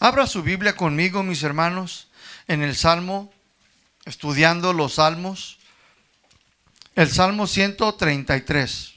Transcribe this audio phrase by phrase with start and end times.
[0.00, 2.06] Abra su Biblia conmigo, mis hermanos,
[2.46, 3.32] en el Salmo,
[4.04, 5.58] estudiando los Salmos.
[6.94, 8.94] El Salmo 133.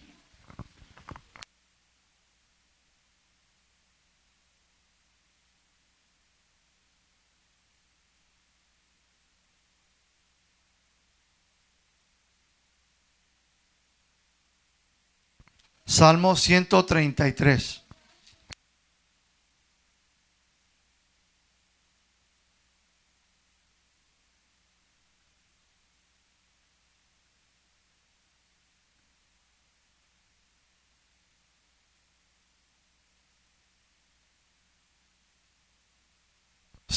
[15.86, 17.82] Salmo 133.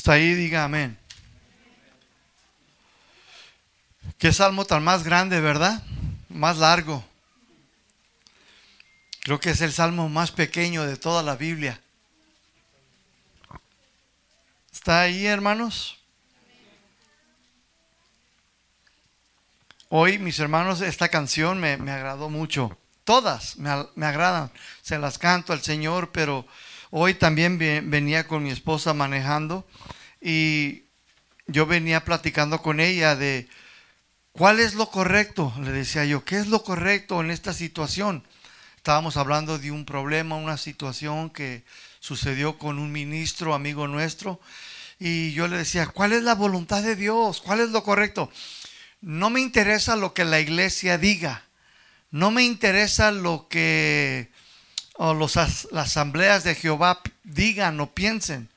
[0.04, 0.98] Está ahí, diga amén.
[4.18, 5.82] Qué salmo tan más grande, ¿verdad?
[6.28, 7.02] Más largo.
[9.20, 11.80] Creo que es el salmo más pequeño de toda la Biblia.
[14.70, 15.96] ¿Está ahí, hermanos?
[19.88, 22.76] Hoy, mis hermanos, esta canción me, agradó mucho.
[23.04, 24.52] Todas me, me, agradan.
[24.82, 26.46] Se las canto al Señor, pero
[26.96, 29.66] hoy también venía con mi esposa manejando
[30.20, 30.84] y
[31.48, 33.48] yo venía platicando con ella de
[34.30, 35.52] cuál es lo correcto.
[35.60, 38.22] Le decía yo, ¿qué es lo correcto en esta situación?
[38.76, 41.64] Estábamos hablando de un problema, una situación que
[41.98, 44.40] sucedió con un ministro, amigo nuestro,
[45.00, 47.40] y yo le decía, ¿cuál es la voluntad de Dios?
[47.40, 48.30] ¿Cuál es lo correcto?
[49.00, 51.42] No me interesa lo que la iglesia diga,
[52.12, 54.30] no me interesa lo que
[54.98, 58.48] los, las asambleas de Jehová digan o piensen.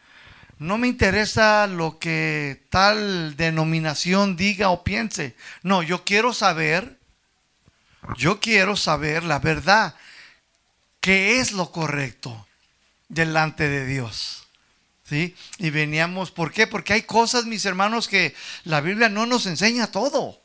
[0.60, 5.36] No me interesa lo que tal denominación diga o piense.
[5.62, 6.98] No, yo quiero saber,
[8.18, 9.96] yo quiero saber la verdad
[11.00, 12.48] qué es lo correcto
[13.08, 14.48] delante de Dios.
[15.08, 15.36] ¿Sí?
[15.58, 16.68] Y veníamos, ¿por qué?
[16.68, 18.36] Porque hay cosas, mis hermanos, que
[18.66, 20.42] la Biblia no nos enseña todo.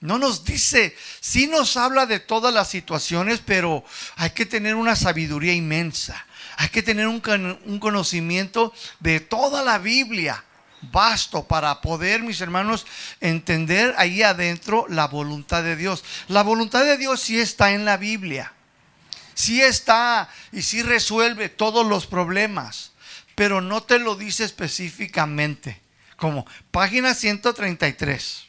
[0.00, 3.84] No nos dice, sí nos habla de todas las situaciones, pero
[4.16, 6.26] hay que tener una sabiduría inmensa.
[6.58, 7.20] Hay que tener un,
[7.80, 10.44] conocimiento de toda la Biblia
[10.92, 12.86] vasto para poder, mis hermanos,
[13.20, 16.04] entender ahí adentro la voluntad de Dios.
[16.28, 18.52] La voluntad de Dios sí está en la Biblia
[19.36, 22.92] sí está y sí resuelve todos los problemas,
[23.34, 25.80] pero no te lo dice específicamente,
[26.16, 28.46] como página 133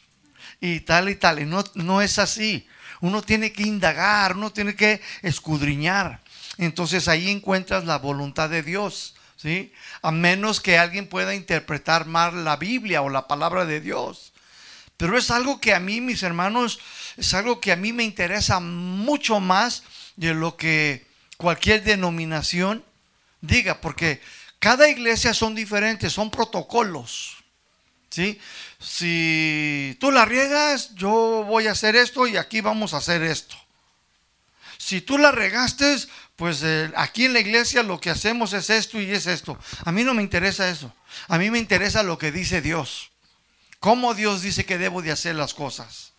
[0.60, 1.40] y tal y tal.
[1.40, 2.66] Y no, no es así.
[3.00, 6.20] Uno tiene que indagar, uno tiene que escudriñar.
[6.56, 9.14] Entonces ahí encuentras la voluntad de Dios.
[9.36, 9.72] ¿sí?
[10.02, 14.32] A menos que alguien pueda interpretar mal la Biblia o la palabra de Dios.
[14.96, 16.80] Pero es algo que a mí, mis hermanos,
[17.16, 19.84] es algo que a mí me interesa mucho más
[20.16, 22.84] de lo que cualquier denominación
[23.40, 24.20] diga, porque
[24.58, 27.36] cada iglesia son diferentes, son protocolos.
[28.10, 28.40] ¿sí?
[28.80, 33.56] Si tú la riegas, yo voy a hacer esto y aquí vamos a hacer esto.
[34.76, 35.96] Si tú la regaste,
[36.36, 39.58] pues eh, aquí en la iglesia lo que hacemos es esto y es esto.
[39.84, 40.94] A mí no me interesa eso.
[41.26, 43.10] A mí me interesa lo que dice Dios.
[43.80, 46.12] Cómo Dios dice que debo de hacer las cosas.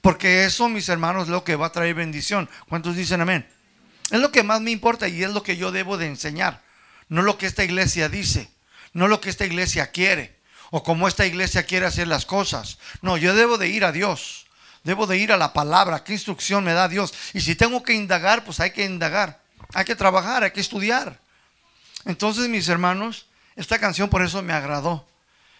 [0.00, 2.48] Porque eso, mis hermanos, es lo que va a traer bendición.
[2.68, 3.46] ¿Cuántos dicen amén?
[4.10, 6.62] Es lo que más me importa y es lo que yo debo de enseñar.
[7.08, 8.50] No lo que esta iglesia dice,
[8.92, 10.35] no lo que esta iglesia quiere
[10.70, 12.78] o cómo esta iglesia quiere hacer las cosas.
[13.02, 14.46] No, yo debo de ir a Dios.
[14.84, 16.04] Debo de ir a la palabra.
[16.04, 17.12] ¿Qué instrucción me da Dios?
[17.34, 19.40] Y si tengo que indagar, pues hay que indagar.
[19.74, 21.18] Hay que trabajar, hay que estudiar.
[22.04, 25.06] Entonces, mis hermanos, esta canción por eso me agradó.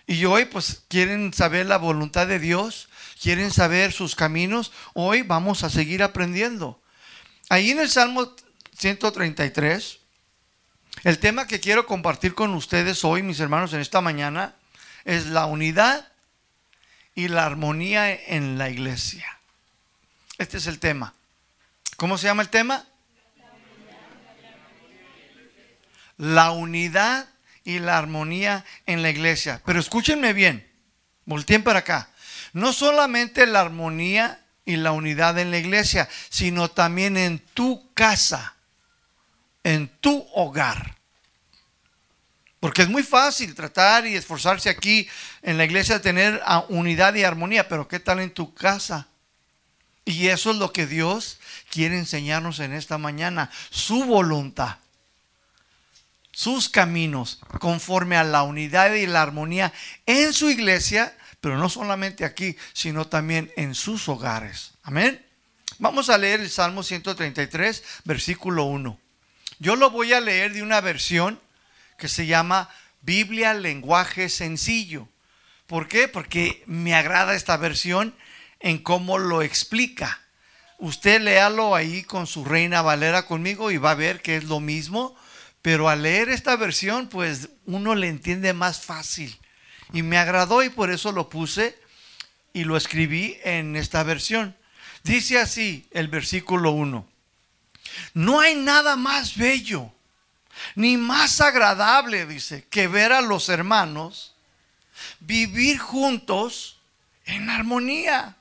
[0.06, 2.88] Y hoy, pues, quieren saber la voluntad de Dios
[3.20, 6.80] quieren saber sus caminos, hoy vamos a seguir aprendiendo.
[7.48, 8.34] Ahí en el Salmo
[8.76, 9.98] 133,
[11.04, 14.54] el tema que quiero compartir con ustedes hoy, mis hermanos, en esta mañana,
[15.06, 16.06] es la unidad
[17.14, 19.26] y la armonía en la iglesia.
[20.36, 21.14] Este es el tema.
[21.96, 22.84] ¿Cómo se llama el tema?
[26.18, 27.26] La unidad
[27.64, 29.62] y la armonía en la iglesia.
[29.64, 30.70] Pero escúchenme bien,
[31.24, 32.10] volteen para acá
[32.56, 38.56] no solamente la armonía y la unidad en la iglesia, sino también en tu casa,
[39.62, 40.96] en tu hogar.
[42.60, 45.08] Porque es muy fácil tratar y esforzarse aquí
[45.42, 49.08] en la iglesia de tener unidad y armonía, pero ¿qué tal en tu casa?
[50.04, 51.38] Y eso es lo que Dios
[51.70, 54.76] quiere enseñarnos en esta mañana, su voluntad,
[56.32, 59.72] sus caminos, conforme a la unidad y la armonía
[60.06, 61.16] en su iglesia
[61.47, 64.72] pero no solamente aquí, sino también en sus hogares.
[64.82, 65.24] Amén.
[65.78, 68.98] Vamos a leer el Salmo 133, versículo 1.
[69.60, 71.41] Yo lo voy a leer de una versión
[71.97, 72.69] que se llama
[73.03, 75.09] Biblia, lenguaje sencillo.
[75.66, 76.09] ¿Por qué?
[76.09, 78.15] Porque me agrada esta versión
[78.60, 80.21] en cómo lo explica.
[80.78, 84.60] Usted léalo ahí con su reina Valera conmigo y va a ver que es lo
[84.60, 85.16] mismo,
[85.63, 89.39] pero al leer esta versión, pues uno le entiende más fácil.
[89.93, 91.78] Y me agradó y por eso lo puse
[92.53, 94.57] y lo escribí en esta versión.
[95.03, 97.09] Dice así el versículo 1.
[98.15, 99.93] No hay nada más bello
[100.74, 104.34] ni más agradable, dice, que ver a los hermanos
[105.20, 106.78] vivir juntos
[107.24, 108.36] en armonía.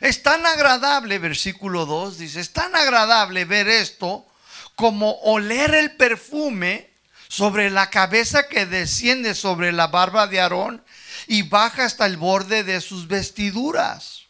[0.00, 4.26] Es tan agradable, versículo 2 dice, es tan agradable ver esto
[4.74, 6.90] como oler el perfume
[7.28, 10.84] sobre la cabeza que desciende sobre la barba de Aarón
[11.26, 14.22] y baja hasta el borde de sus vestiduras.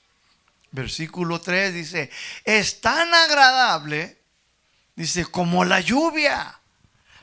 [0.71, 2.11] Versículo 3 dice,
[2.45, 4.19] es tan agradable,
[4.97, 6.58] dice, como la lluvia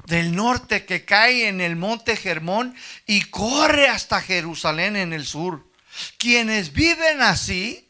[0.06, 2.75] del norte que cae en el monte Germón
[3.06, 5.69] y corre hasta Jerusalén en el sur.
[6.18, 7.90] Quienes viven así,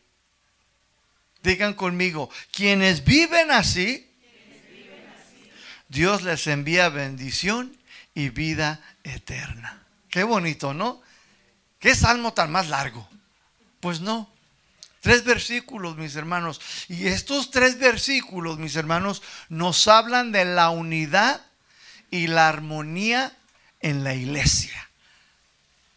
[1.44, 4.12] digan conmigo, quienes viven así,
[5.88, 7.78] Dios les envía bendición
[8.14, 9.84] y vida eterna.
[10.10, 11.02] Qué bonito, ¿no?
[11.80, 13.08] ¿Qué salmo tan más largo?
[13.80, 14.34] Pues no.
[15.02, 16.60] Tres versículos, mis hermanos.
[16.90, 21.46] Y estos tres versículos, mis hermanos, nos hablan de la unidad
[22.16, 23.36] y la armonía
[23.82, 24.90] en la iglesia,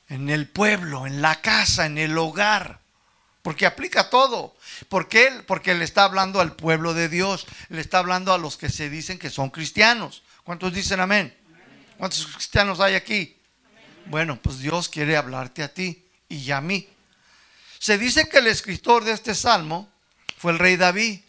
[0.09, 2.81] en el pueblo, en la casa, en el hogar.
[3.43, 4.56] Porque aplica todo.
[4.88, 5.43] ¿Por qué?
[5.47, 7.47] Porque le está hablando al pueblo de Dios.
[7.69, 10.23] Le está hablando a los que se dicen que son cristianos.
[10.44, 11.35] ¿Cuántos dicen amén?
[11.97, 13.37] ¿Cuántos cristianos hay aquí?
[14.06, 16.88] Bueno, pues Dios quiere hablarte a ti y a mí.
[17.79, 19.88] Se dice que el escritor de este salmo
[20.37, 21.21] fue el rey David.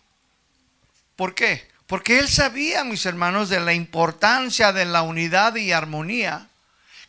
[1.15, 1.69] ¿Por qué?
[1.89, 6.47] Porque él sabía, mis hermanos, de la importancia de la unidad y armonía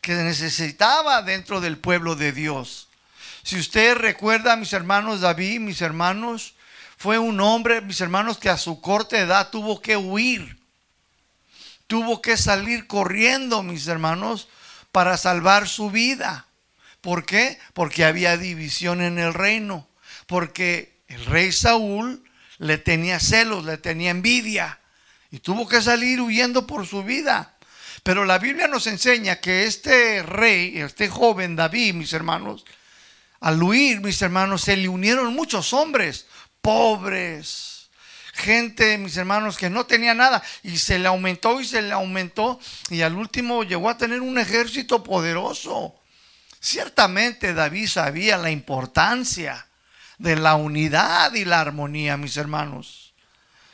[0.00, 2.88] que necesitaba dentro del pueblo de Dios.
[3.42, 6.54] Si usted recuerda, mis hermanos, David, mis hermanos,
[6.96, 10.58] fue un hombre, mis hermanos, que a su corta edad tuvo que huir.
[11.86, 14.48] Tuvo que salir corriendo, mis hermanos,
[14.92, 16.46] para salvar su vida.
[17.02, 17.58] ¿Por qué?
[17.74, 19.86] Porque había división en el reino.
[20.26, 22.24] Porque el rey Saúl
[22.60, 24.78] le tenía celos, le tenía envidia
[25.30, 27.56] y tuvo que salir huyendo por su vida.
[28.02, 32.64] Pero la Biblia nos enseña que este rey, este joven David, mis hermanos,
[33.40, 36.26] al huir, mis hermanos, se le unieron muchos hombres,
[36.60, 37.88] pobres,
[38.34, 42.60] gente, mis hermanos, que no tenía nada, y se le aumentó y se le aumentó,
[42.90, 45.94] y al último llegó a tener un ejército poderoso.
[46.60, 49.66] Ciertamente David sabía la importancia
[50.20, 53.14] de la unidad y la armonía, mis hermanos.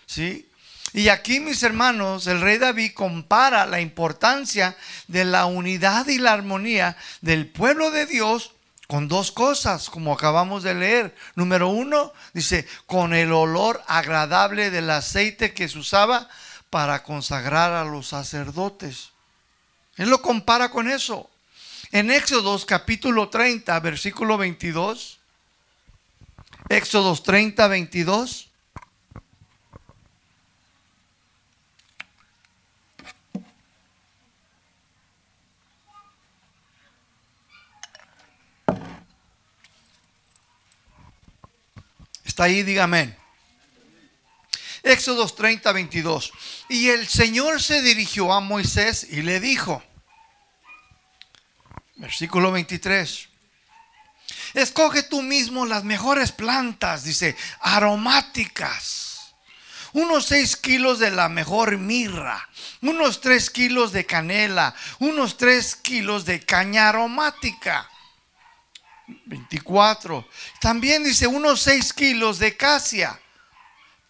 [0.07, 0.49] ¿Sí?
[0.93, 4.77] Y aquí, mis hermanos, el rey David compara la importancia
[5.09, 8.53] de la unidad y la armonía del pueblo de Dios
[8.87, 11.17] con dos cosas, como acabamos de leer.
[11.35, 16.29] Número uno, dice, con el olor agradable del aceite que se usaba
[16.71, 19.11] para consagrar a los sacerdotes.
[19.97, 21.29] Él lo compara con eso.
[21.91, 25.16] En Éxodos capítulo 30, versículo 22.
[26.69, 28.51] Éxodos 30, 22.
[42.25, 43.17] Está ahí, dígame.
[44.83, 46.33] Éxodos 30, 22.
[46.69, 49.83] Y el Señor se dirigió a Moisés y le dijo,
[51.97, 53.29] versículo 23,
[54.55, 59.35] escoge tú mismo las mejores plantas, dice, aromáticas.
[59.93, 62.49] Unos 6 kilos de la mejor mirra,
[62.83, 67.89] unos 3 kilos de canela, unos 3 kilos de caña aromática
[69.07, 70.27] 24.
[70.61, 73.19] También dice unos 6 kilos de casia,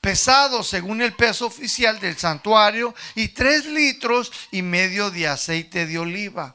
[0.00, 5.98] pesado según el peso oficial del santuario, y 3 litros y medio de aceite de
[5.98, 6.54] oliva.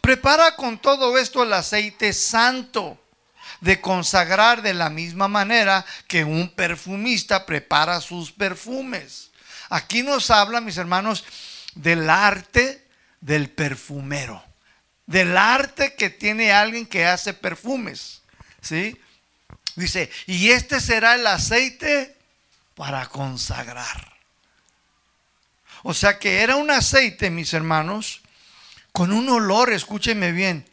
[0.00, 2.98] Prepara con todo esto el aceite santo
[3.60, 9.30] de consagrar de la misma manera que un perfumista prepara sus perfumes.
[9.68, 11.24] Aquí nos habla, mis hermanos,
[11.74, 12.84] del arte
[13.20, 14.46] del perfumero
[15.06, 18.22] del arte que tiene alguien que hace perfumes.
[18.60, 19.00] ¿Sí?
[19.76, 22.16] Dice, y este será el aceite
[22.74, 24.14] para consagrar.
[25.82, 28.20] O sea que era un aceite, mis hermanos,
[28.96, 30.66] con un olor, escúcheme bien,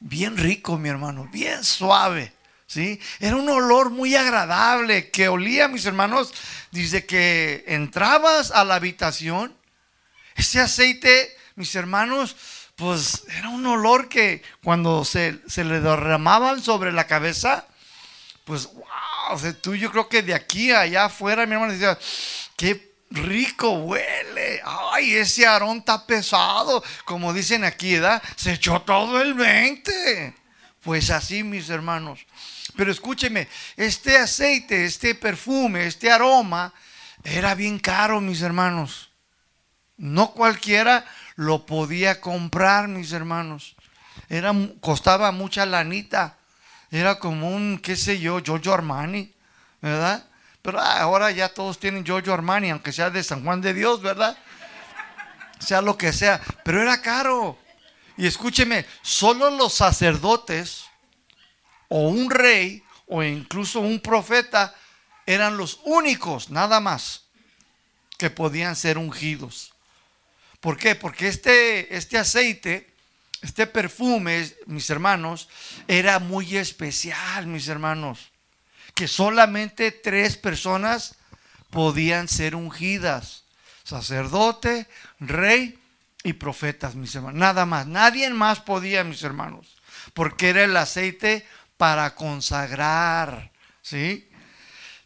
[0.00, 2.32] bien rico, mi hermano, bien suave.
[2.66, 3.00] ¿Sí?
[3.20, 6.34] Era un olor muy agradable que olía, mis hermanos.
[6.72, 9.56] Dice que entrabas a la habitación,
[10.34, 12.34] ese aceite, mis hermanos,
[12.74, 17.64] pues era un olor que cuando se, le derramaban sobre la cabeza,
[18.44, 18.84] pues wow,
[19.30, 21.96] o sea, tú yo creo que de aquí a allá afuera mi hermano decía,
[22.56, 28.22] qué rico huele, ay, ese arón está pesado, como dicen aquí, ¿verdad?
[28.36, 30.34] Se echó todo el 20.
[30.82, 32.26] Pues así, mis hermanos.
[32.76, 36.72] Pero escúcheme, este aceite, este perfume, este aroma,
[37.24, 39.10] era bien caro, mis hermanos.
[39.96, 43.74] No cualquiera lo podía comprar, mis hermanos.
[44.28, 46.38] Era, costaba mucha lanita.
[46.90, 49.34] Era como un, qué sé yo, Giorgio Armani,
[49.82, 50.27] ¿verdad?
[50.68, 54.02] Pero ah, ahora ya todos tienen Giorgio Armani, aunque sea de San Juan de Dios,
[54.02, 54.36] ¿verdad?
[55.58, 56.42] Sea lo que sea.
[56.62, 57.58] Pero era caro.
[58.18, 60.84] Y escúcheme, solo los sacerdotes
[61.88, 64.74] o un rey o incluso un profeta
[65.24, 67.22] eran los únicos, nada más,
[68.18, 69.72] que podían ser ungidos.
[70.60, 70.94] ¿Por qué?
[70.94, 72.92] Porque este, este aceite,
[73.40, 75.48] este perfume, mis hermanos,
[75.86, 78.32] era muy especial, mis hermanos.
[78.98, 81.14] Que solamente tres personas
[81.70, 83.44] podían ser ungidas.
[83.84, 84.88] Sacerdote,
[85.20, 85.78] rey
[86.24, 87.38] y profetas, mis hermanos.
[87.38, 87.86] Nada más.
[87.86, 89.76] Nadie más podía, mis hermanos.
[90.14, 93.52] Porque era el aceite para consagrar.
[93.82, 94.28] ¿Sí?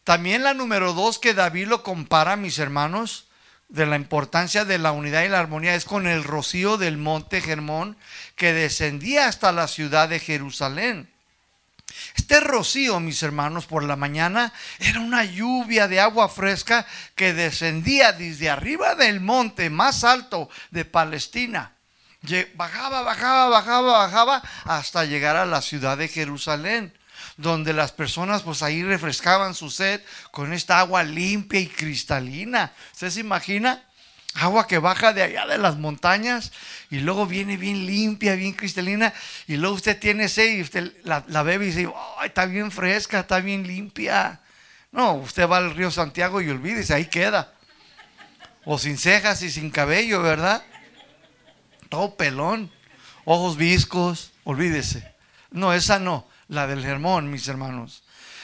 [0.05, 3.27] También la número dos que David lo compara, mis hermanos,
[3.69, 7.43] de la importancia de la unidad y la armonía es con el rocío del monte
[7.43, 7.99] Germón
[8.37, 11.12] que descendía hasta la ciudad de Jerusalén.
[12.17, 18.13] Este rocío, mis hermanos, por la mañana era una lluvia de agua fresca que descendía
[18.13, 21.73] desde arriba del monte más alto de Palestina.
[22.55, 26.93] Bajaba, bajaba, bajaba, bajaba hasta llegar a la ciudad de Jerusalén
[27.37, 32.73] donde las personas pues ahí refrescaban su sed con esta agua limpia y cristalina.
[32.93, 33.83] ¿Usted se imagina?
[34.35, 36.53] Agua que baja de allá de las montañas
[36.91, 39.13] y luego viene bien limpia, bien cristalina
[39.47, 43.21] y luego usted tiene sed y usted la, bebe y dice, ¡ay, está bien fresca,
[43.21, 44.41] está bien limpia!
[44.91, 47.53] No, usted va al río Santiago y olvídese, ahí queda.
[48.65, 50.63] O sin cejas y sin cabello, ¿verdad?
[51.89, 52.71] Todo pelón,
[53.25, 55.15] ojos viscos, olvídese.
[55.51, 58.03] No, esa no la del germón, mis hermanos.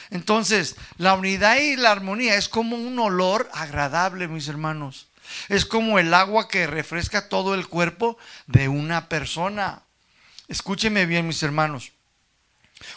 [0.09, 5.07] Entonces, la unidad y la armonía es como un olor agradable, mis hermanos.
[5.47, 8.17] Es como el agua que refresca todo el cuerpo
[8.47, 9.83] de una persona.
[10.47, 11.91] Escúcheme bien, mis hermanos.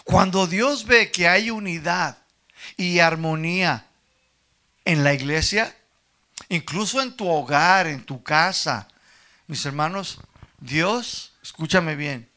[0.05, 2.19] Cuando Dios ve que hay unidad
[2.77, 3.87] y armonía
[4.85, 5.77] en la iglesia,
[6.49, 8.89] incluso en tu hogar, en tu casa,
[9.47, 10.21] mis hermanos,
[10.59, 12.29] Dios, escúchame bien,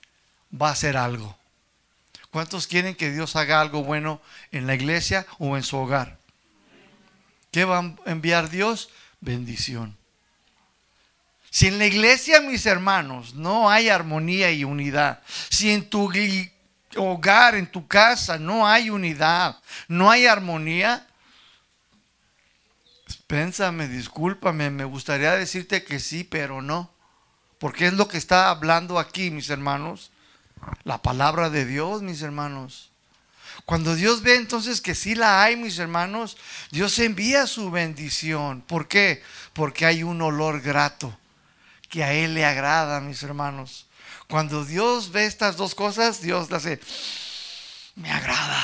[0.52, 1.38] va a hacer algo.
[2.32, 4.22] ¿Cuántos quieren que Dios haga algo bueno
[4.52, 6.18] en la iglesia o en su hogar?
[7.52, 8.90] ¿Qué va a enviar Dios?
[9.26, 9.98] Bendición.
[11.50, 16.12] Si en la iglesia, mis hermanos, no hay armonía y unidad, si en tu
[16.96, 21.08] hogar, en tu casa, no hay unidad, no hay armonía,
[23.26, 26.92] pénsame, discúlpame, me gustaría decirte que sí, pero no.
[27.58, 30.12] Porque es lo que está hablando aquí, mis hermanos.
[30.84, 32.92] La palabra de Dios, mis hermanos.
[33.66, 36.38] Cuando Dios ve entonces que sí la hay, mis hermanos,
[36.70, 38.62] Dios envía su bendición.
[38.62, 39.24] ¿Por qué?
[39.54, 41.18] Porque hay un olor grato
[41.90, 43.88] que a Él le agrada, mis hermanos.
[44.28, 46.80] Cuando Dios ve estas dos cosas, Dios le hace,
[47.96, 48.64] me agrada.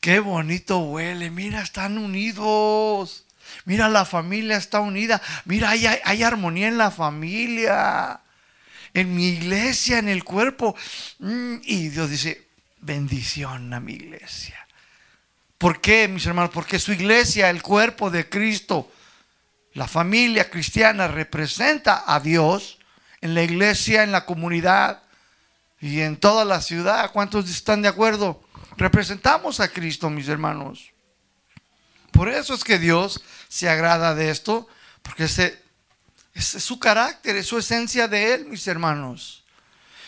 [0.00, 3.24] Qué bonito huele, mira, están unidos.
[3.64, 5.22] Mira, la familia está unida.
[5.44, 8.20] Mira, hay, hay armonía en la familia
[8.96, 10.74] en mi iglesia, en el cuerpo.
[11.18, 12.45] Mm, y Dios dice,
[12.80, 14.66] bendición a mi iglesia.
[15.58, 16.50] ¿Por qué, mis hermanos?
[16.52, 18.90] Porque su iglesia, el cuerpo de Cristo,
[19.72, 22.78] la familia cristiana representa a Dios
[23.20, 25.02] en la iglesia, en la comunidad
[25.80, 27.10] y en toda la ciudad.
[27.12, 28.42] ¿Cuántos están de acuerdo?
[28.76, 30.92] Representamos a Cristo, mis hermanos.
[32.12, 34.68] Por eso es que Dios se agrada de esto,
[35.02, 35.62] porque ese
[36.34, 39.45] es su carácter, es su esencia de él, mis hermanos.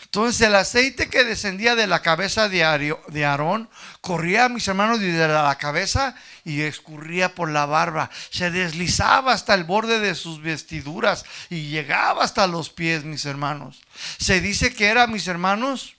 [0.09, 3.69] Entonces el aceite que descendía de la cabeza de Aarón
[4.01, 8.09] corría, mis hermanos, desde la cabeza y escurría por la barba.
[8.31, 13.83] Se deslizaba hasta el borde de sus vestiduras y llegaba hasta los pies, mis hermanos.
[14.17, 15.95] Se dice que era, mis hermanos,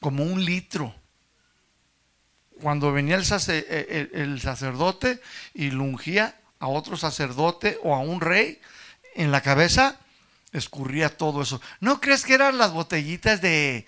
[0.00, 0.94] como un litro.
[2.62, 5.20] Cuando venía el, el sacerdote
[5.54, 8.60] y lo ungía a otro sacerdote o a un rey,
[9.16, 9.98] en la cabeza,
[10.52, 11.60] escurría todo eso.
[11.80, 13.86] ¿No crees que eran las botellitas de,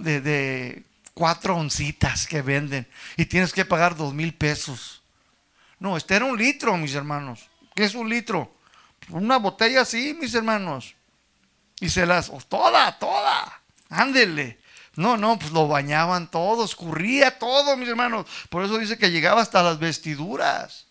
[0.00, 0.84] de,
[1.14, 5.02] cuatro oncitas que venden y tienes que pagar dos mil pesos?
[5.78, 7.48] No, este era un litro, mis hermanos.
[7.74, 8.54] ¿Qué es un litro?
[9.08, 10.94] Una botella así, mis hermanos.
[11.80, 14.60] Y se las, toda, toda, ándele.
[14.94, 18.26] No, no, pues lo bañaban todo, escurría todo, mis hermanos.
[18.50, 20.86] Por eso dice que llegaba hasta las vestiduras.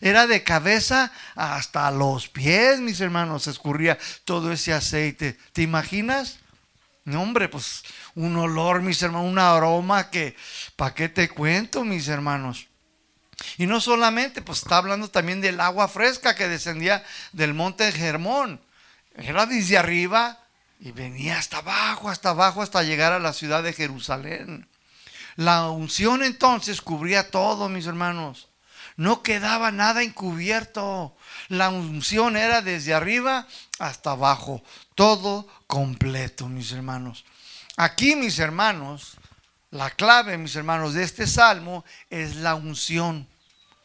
[0.00, 5.38] Era de cabeza hasta los pies, mis hermanos, escurría todo ese aceite.
[5.52, 6.38] ¿Te imaginas?
[7.04, 7.82] No, hombre, pues
[8.14, 10.36] un olor, mis hermanos, un aroma que,
[10.74, 12.66] ¿para qué te cuento, mis hermanos?
[13.58, 18.60] Y no solamente, pues está hablando también del agua fresca que descendía del monte Germón.
[19.14, 20.38] Era desde arriba
[20.80, 24.68] y venía hasta abajo, hasta abajo, hasta llegar a la ciudad de Jerusalén.
[25.36, 28.48] La unción entonces cubría todo, mis hermanos.
[28.96, 31.14] No quedaba nada encubierto.
[31.48, 33.46] La unción era desde arriba
[33.78, 34.62] hasta abajo.
[34.94, 37.24] Todo completo, mis hermanos.
[37.76, 39.16] Aquí, mis hermanos,
[39.70, 43.28] la clave, mis hermanos, de este salmo es la unción.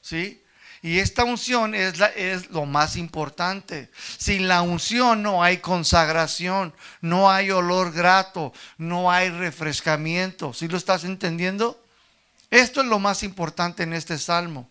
[0.01, 0.41] ¿Sí?
[0.81, 3.91] Y esta unción es, la, es, lo más importante.
[4.17, 10.53] Sin la unción no hay consagración, no hay olor grato, no hay refrescamiento.
[10.53, 11.83] ¿Sí lo estás entendiendo?
[12.49, 14.69] Esto es lo más importante en este salmo.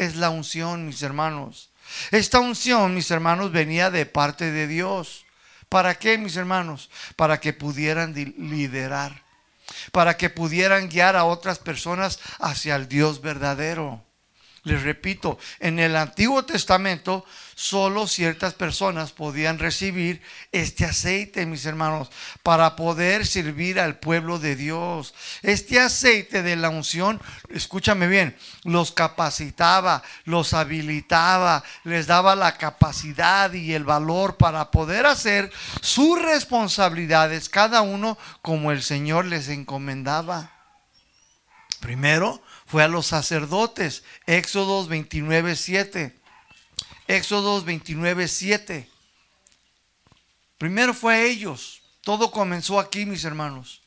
[0.00, 1.68] Es la unción, mis hermanos.
[2.10, 5.26] Esta unción, mis hermanos, venía de parte de Dios.
[5.68, 6.88] ¿Para qué, mis hermanos?
[7.16, 9.24] Para que pudieran liderar.
[9.92, 14.02] Para que pudieran guiar a otras personas hacia el Dios verdadero.
[14.62, 17.24] Les repito, en el Antiguo Testamento
[17.54, 20.20] solo ciertas personas podían recibir
[20.52, 22.10] este aceite, mis hermanos,
[22.42, 25.14] para poder servir al pueblo de Dios.
[25.42, 33.52] Este aceite de la unción, escúchame bien, los capacitaba, los habilitaba, les daba la capacidad
[33.54, 35.50] y el valor para poder hacer
[35.80, 40.52] sus responsabilidades, cada uno como el Señor les encomendaba.
[41.80, 44.04] Primero, fue a los sacerdotes.
[44.26, 46.16] Éxodos 29, 7.
[47.08, 48.88] Éxodos 29, 7.
[50.56, 51.82] Primero fue a ellos.
[52.02, 53.82] Todo comenzó aquí, mis hermanos.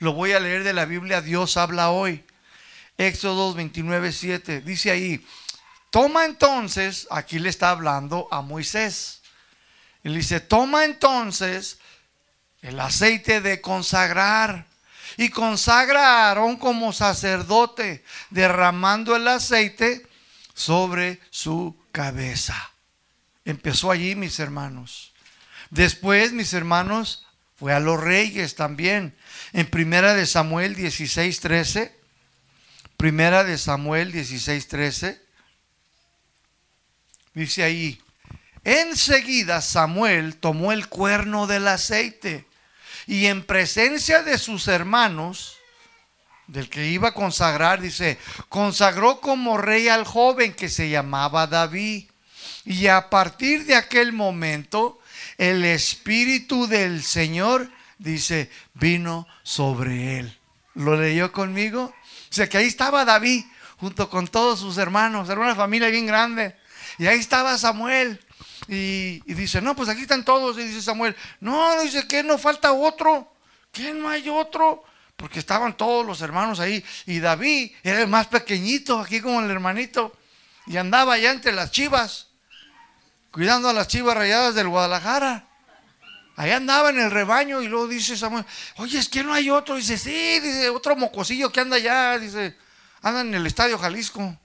[0.00, 1.22] Lo voy a leer de la Biblia.
[1.22, 2.24] Dios habla hoy.
[2.98, 4.60] Éxodos 29, 7.
[4.60, 5.26] Dice ahí,
[5.90, 9.22] toma entonces, aquí le está hablando a Moisés.
[10.02, 11.78] Él dice, toma entonces
[12.60, 14.66] el aceite de consagrar
[15.16, 20.06] y consagra a Aarón como sacerdote, derramando el aceite
[20.54, 22.72] sobre su cabeza.
[23.44, 25.12] Empezó allí, mis hermanos.
[25.70, 27.26] Después, mis hermanos,
[27.56, 29.16] fue a los reyes también.
[29.52, 31.96] En primera de Samuel 16, 13.
[32.96, 35.22] Primera de Samuel 16, 13.
[37.34, 38.00] Dice ahí,
[38.64, 42.45] enseguida Samuel tomó el cuerno del aceite
[43.06, 45.56] y en presencia de sus hermanos,
[46.46, 52.08] del que iba a consagrar, dice, consagró como rey al joven que se llamaba David.
[52.64, 55.00] Y a partir de aquel momento,
[55.38, 60.38] el Espíritu del Señor, dice, vino sobre él.
[60.74, 61.94] ¿Lo leyó conmigo?
[62.30, 63.44] O sea que ahí estaba David
[63.78, 66.56] junto con todos sus hermanos, era una familia bien grande.
[66.98, 68.20] Y ahí estaba Samuel.
[68.68, 70.58] Y, dice, no, pues aquí están todos.
[70.58, 73.32] Y dice Samuel, no, dice que no falta otro.
[73.72, 74.84] Que no hay otro.
[75.16, 76.84] Porque estaban todos los hermanos ahí.
[77.06, 80.16] Y David era el más pequeñito, aquí como el hermanito.
[80.66, 82.28] Y andaba allá entre las chivas,
[83.30, 85.46] cuidando a las chivas rayadas del Guadalajara.
[86.34, 88.44] Allá andaba en el rebaño y luego dice Samuel,
[88.76, 89.76] oye, es que no hay otro.
[89.76, 92.18] Dice, sí, dice, otro mocosillo que anda allá.
[92.18, 92.56] Dice,
[93.00, 94.36] anda en el estadio Jalisco.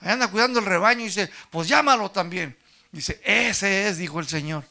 [0.00, 2.58] Allá anda cuidando el rebaño y dice, pues llámalo también.
[2.92, 4.64] Dice, ese es, dijo el Señor.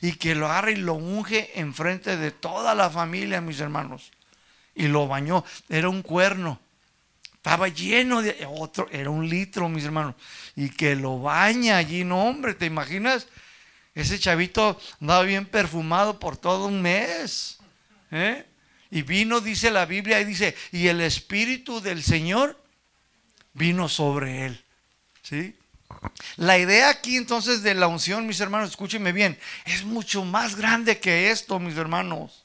[0.00, 4.10] Y que lo agarre y lo unge enfrente de toda la familia, mis hermanos.
[4.74, 5.44] Y lo bañó.
[5.68, 6.60] Era un cuerno.
[7.34, 10.14] Estaba lleno de otro, era un litro, mis hermanos.
[10.56, 13.28] Y que lo baña allí, no, hombre, ¿te imaginas?
[13.94, 17.58] Ese chavito andaba bien perfumado por todo un mes.
[18.10, 18.46] ¿eh?
[18.90, 22.58] Y vino, dice la Biblia, y dice, y el Espíritu del Señor
[23.52, 24.64] vino sobre él.
[25.22, 25.54] ¿Sí?
[26.36, 30.98] La idea aquí entonces de la unción, mis hermanos, escúchenme bien, es mucho más grande
[30.98, 32.44] que esto, mis hermanos.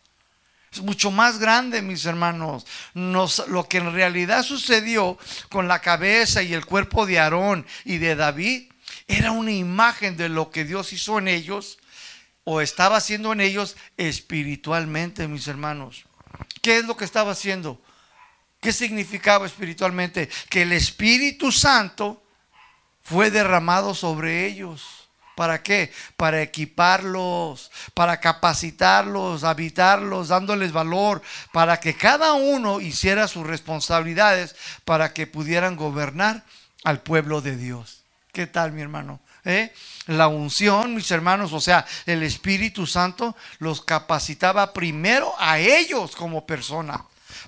[0.71, 2.65] Es mucho más grande, mis hermanos.
[2.93, 5.17] lo que en realidad sucedió
[5.49, 8.71] con la cabeza y el cuerpo de Aarón y de David
[9.07, 11.79] era una imagen de lo que Dios hizo en ellos
[12.43, 16.05] o estaba haciendo en ellos espiritualmente, mis hermanos.
[16.61, 17.81] ¿Qué es lo que estaba haciendo?
[18.61, 20.29] ¿Qué significaba espiritualmente?
[20.49, 22.23] Que el Espíritu Santo
[23.09, 25.07] fue derramado sobre ellos.
[25.35, 25.91] ¿Para qué?
[26.17, 31.21] Para equiparlos, para capacitarlos, habitarlos, dándoles valor,
[31.53, 36.43] para que cada uno hiciera sus responsabilidades, para que pudieran gobernar
[36.83, 38.03] al pueblo de Dios.
[38.33, 39.21] ¿Qué tal, mi hermano?
[39.45, 39.73] ¿eh?
[40.07, 46.45] La unción, mis hermanos, o sea, el Espíritu Santo los capacitaba primero a ellos como
[46.45, 47.05] persona,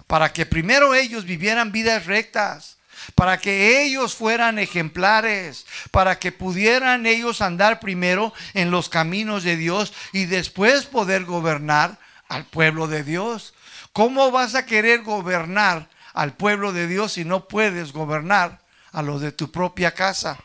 [0.08, 2.78] para que primero ellos vivieran vidas rectas,
[3.15, 9.58] para que ellos fueran ejemplares, para que pudieran ellos andar primero en los caminos de
[9.58, 13.54] Dios y después poder gobernar al pueblo de Dios.
[13.93, 19.21] ¿Cómo vas a querer gobernar al pueblo de Dios si no puedes gobernar a los
[19.21, 20.38] de tu propia casa?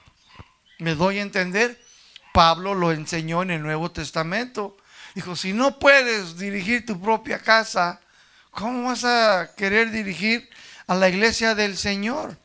[0.79, 1.81] ¿Me doy a entender?
[2.33, 4.77] Pablo lo enseñó en el Nuevo Testamento.
[5.15, 8.01] Dijo, si no puedes dirigir tu propia casa,
[8.51, 10.51] ¿cómo vas a querer dirigir
[10.87, 12.37] a la iglesia del Señor?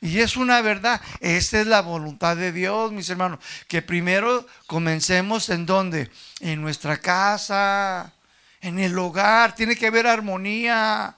[0.00, 1.00] Y es una verdad.
[1.20, 3.38] Esta es la voluntad de Dios, mis hermanos.
[3.68, 6.10] Que primero comencemos en donde?
[6.40, 8.12] En nuestra casa,
[8.60, 9.54] en el hogar.
[9.54, 11.16] Tiene que haber armonía.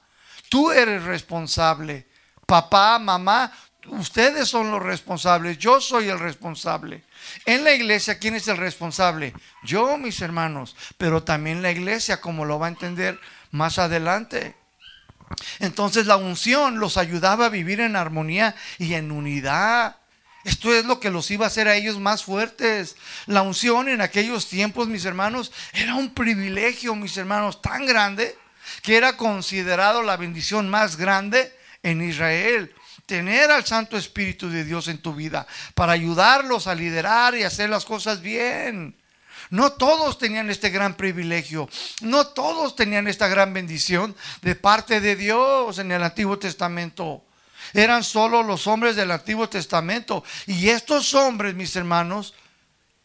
[0.48, 2.06] Tú eres responsable.
[2.44, 3.52] Papá, mamá,
[3.86, 5.58] ustedes son los responsables.
[5.58, 7.04] Yo soy el responsable.
[7.46, 9.32] En la iglesia, ¿quién es el responsable?
[9.62, 13.18] Yo, mis hermanos, pero también la iglesia, como lo va a entender
[13.52, 14.56] más adelante.
[15.58, 19.96] Entonces la unción los ayudaba a vivir en armonía y en unidad.
[20.44, 22.96] Esto es lo que los iba a hacer a ellos más fuertes.
[23.26, 28.36] La unción en aquellos tiempos, mis hermanos, era un privilegio, mis hermanos, tan grande
[28.82, 32.74] que era considerado la bendición más grande en Israel
[33.06, 37.68] tener al Santo Espíritu de Dios en tu vida para ayudarlos a liderar y hacer
[37.68, 38.96] las cosas bien.
[39.52, 41.68] No todos tenían este gran privilegio,
[42.00, 47.22] no todos tenían esta gran bendición de parte de Dios en el Antiguo Testamento.
[47.72, 50.24] Eran solo los hombres del Antiguo Testamento.
[50.46, 52.34] Y estos hombres, mis hermanos,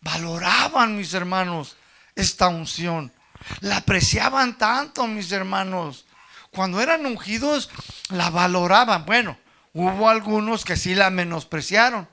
[0.01, 1.75] valoraban, mis hermanos,
[2.15, 3.11] esta unción.
[3.59, 6.05] La apreciaban tanto, mis hermanos.
[6.49, 7.69] Cuando eran ungidos,
[8.09, 9.05] la valoraban.
[9.05, 9.37] Bueno,
[9.79, 12.07] Hubo algunos que sí la menospreciaron.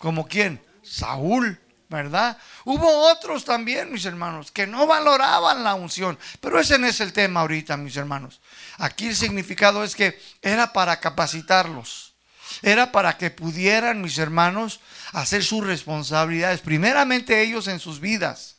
[0.00, 0.60] ¿Como quién?
[0.82, 2.38] Saúl, ¿verdad?
[2.64, 6.18] Hubo otros también, mis hermanos, que no valoraban la unción.
[6.40, 8.40] Pero ese no es el tema ahorita, mis hermanos.
[8.78, 12.14] Aquí el significado es que era para capacitarlos.
[12.62, 14.80] Era para que pudieran, mis hermanos,
[15.12, 16.60] hacer sus responsabilidades.
[16.60, 18.56] Primeramente ellos en sus vidas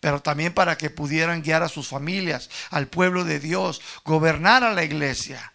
[0.00, 4.72] pero también para que pudieran guiar a sus familias, al pueblo de Dios, gobernar a
[4.72, 5.52] la iglesia.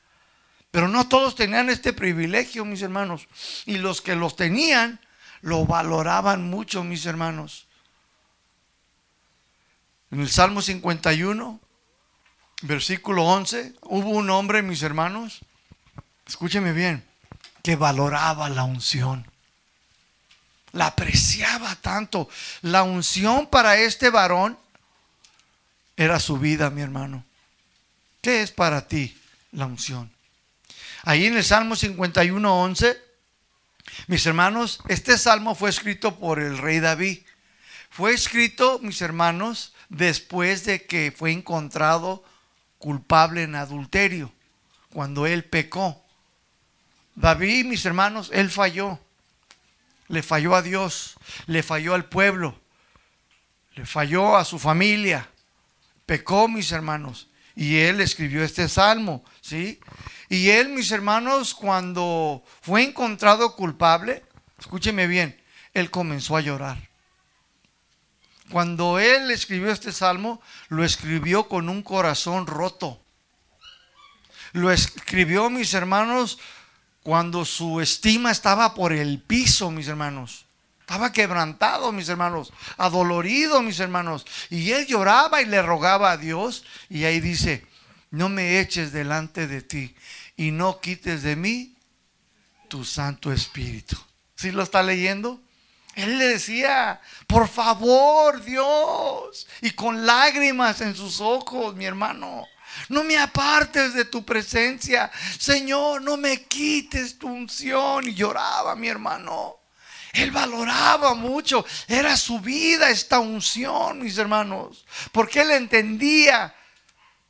[0.72, 3.28] Pero no todos tenían este privilegio, mis hermanos.
[3.66, 5.02] Y los que los tenían,
[5.48, 7.68] lo valoraban mucho, mis hermanos.
[10.12, 11.62] En el Salmo 51,
[12.64, 15.40] versículo 11, hubo un hombre, mis hermanos,
[16.28, 17.08] escúcheme bien,
[17.64, 19.26] que valoraba la unción.
[20.74, 22.28] La apreciaba tanto.
[22.62, 24.60] La unción para este varón
[25.96, 27.24] era su vida, mi hermano.
[28.20, 29.18] ¿Qué es para ti
[29.54, 30.12] la unción?
[31.04, 33.07] Ahí en el Salmo 51, 11,
[34.08, 37.20] mis hermanos, este salmo fue escrito por el rey David.
[37.90, 42.24] Fue escrito, mis hermanos, después de que fue encontrado
[42.78, 44.32] culpable en adulterio,
[44.92, 46.04] cuando él pecó.
[47.16, 49.00] David, mis hermanos, él falló.
[50.08, 51.16] Le falló a Dios,
[51.48, 52.58] le falló al pueblo,
[53.76, 55.30] le falló a su familia.
[56.06, 57.28] Pecó, mis hermanos.
[57.56, 59.80] Y él escribió este salmo, ¿sí?
[60.30, 64.26] Y él, mis hermanos, cuando fue encontrado culpable,
[64.60, 65.42] escúcheme bien,
[65.74, 66.78] él comenzó a llorar.
[68.52, 73.02] Cuando él escribió este salmo, lo escribió con un corazón roto.
[74.54, 76.40] Lo escribió, mis hermanos,
[77.04, 80.46] cuando su estima estaba por el piso, mis hermanos.
[80.82, 84.26] Estaba quebrantado, mis hermanos, adolorido, mis hermanos.
[84.50, 86.64] Y él lloraba y le rogaba a Dios.
[86.90, 87.68] Y ahí dice,
[88.12, 89.96] no me eches delante de ti
[90.36, 91.76] y no quites de mí
[92.68, 93.98] tu Santo Espíritu.
[94.36, 95.42] ¿Sí lo está leyendo?
[95.96, 102.46] Él le decía, por favor, Dios, y con lágrimas en sus ojos, mi hermano,
[102.90, 108.08] no me apartes de tu presencia, Señor, no me quites tu unción.
[108.08, 109.58] Y lloraba mi hermano.
[110.14, 116.56] Él valoraba mucho, era su vida esta unción, mis hermanos, porque él entendía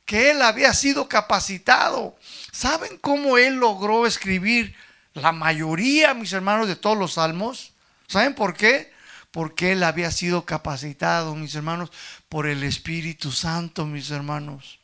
[0.08, 2.16] que él había sido capacitado.
[2.50, 4.74] ¿Saben cómo él logró escribir
[5.12, 7.74] la mayoría, mis hermanos, de todos los salmos?
[8.06, 8.90] ¿Saben por qué?
[9.30, 11.90] Porque él había sido capacitado, mis hermanos,
[12.30, 14.78] por el Espíritu Santo, mis hermanos.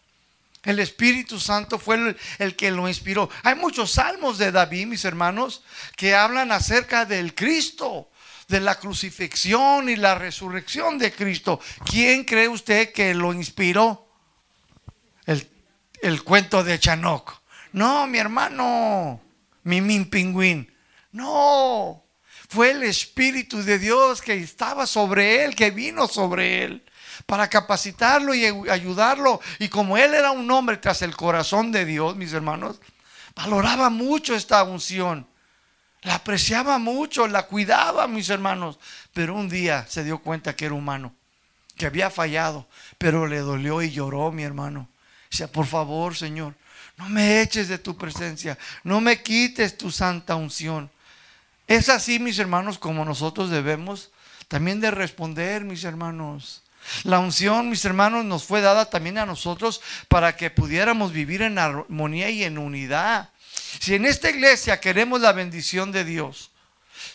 [0.63, 3.31] El Espíritu Santo fue el, el, que lo inspiró.
[3.45, 5.63] Hay muchos salmos de David, mis hermanos,
[5.97, 8.11] que hablan acerca del Cristo,
[8.49, 11.61] de la crucifixión y la resurrección de Cristo.
[11.87, 14.04] ¿Quién cree usted que lo inspiró?
[15.27, 17.41] El, cuento de Chanoc.
[17.73, 19.21] No, mi hermano,
[19.63, 20.73] mi min pingüín.
[21.13, 22.05] No,
[22.49, 26.85] Fue el Espíritu de Dios que estaba sobre él, que vino sobre él
[27.27, 29.41] para capacitarlo y ayudarlo.
[29.59, 32.81] Y como él era un hombre tras el corazón de Dios, mis hermanos,
[33.35, 35.27] valoraba mucho esta unción.
[36.03, 38.79] La apreciaba mucho, la cuidaba, mis hermanos.
[39.13, 41.15] Pero un día se dio cuenta que era humano,
[41.77, 44.89] que había fallado, pero le dolió y lloró, mi hermano.
[45.35, 46.55] Dice, por favor, Señor,
[46.97, 50.89] no me eches de tu presencia, no me quites tu santa unción.
[51.67, 54.13] Es así, mis hermanos, como nosotros debemos
[54.47, 56.63] también de responder, mis hermanos.
[57.03, 61.59] La unción, mis hermanos, nos fue dada también a nosotros para que pudiéramos vivir en
[61.59, 63.31] armonía y en unidad.
[63.81, 66.53] Si en esta iglesia queremos la bendición de Dios,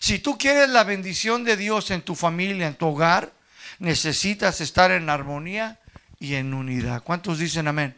[0.02, 3.32] si tú quieres la bendición de Dios en tu familia, en tu hogar,
[3.80, 5.80] necesitas estar en armonía
[6.20, 7.02] y en unidad.
[7.02, 7.96] ¿Cuántos dicen amén?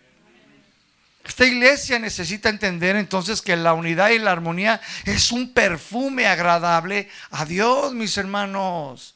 [1.24, 7.10] Esta iglesia necesita entender entonces que la unidad y la armonía es un perfume agradable
[7.30, 9.16] a Dios, mis hermanos.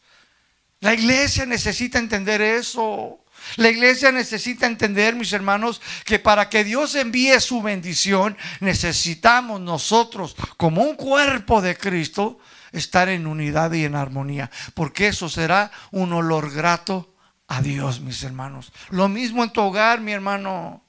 [0.82, 3.20] La iglesia necesita entender eso.
[3.58, 10.36] La iglesia necesita entender, mis hermanos, que para que Dios envíe su bendición, necesitamos nosotros,
[10.58, 12.40] como un cuerpo de Cristo,
[12.72, 17.14] estar en unidad y en armonía, porque eso será un olor grato
[17.48, 18.72] a Dios, mis hermanos.
[18.90, 20.85] Lo mismo en tu hogar, mi hermano.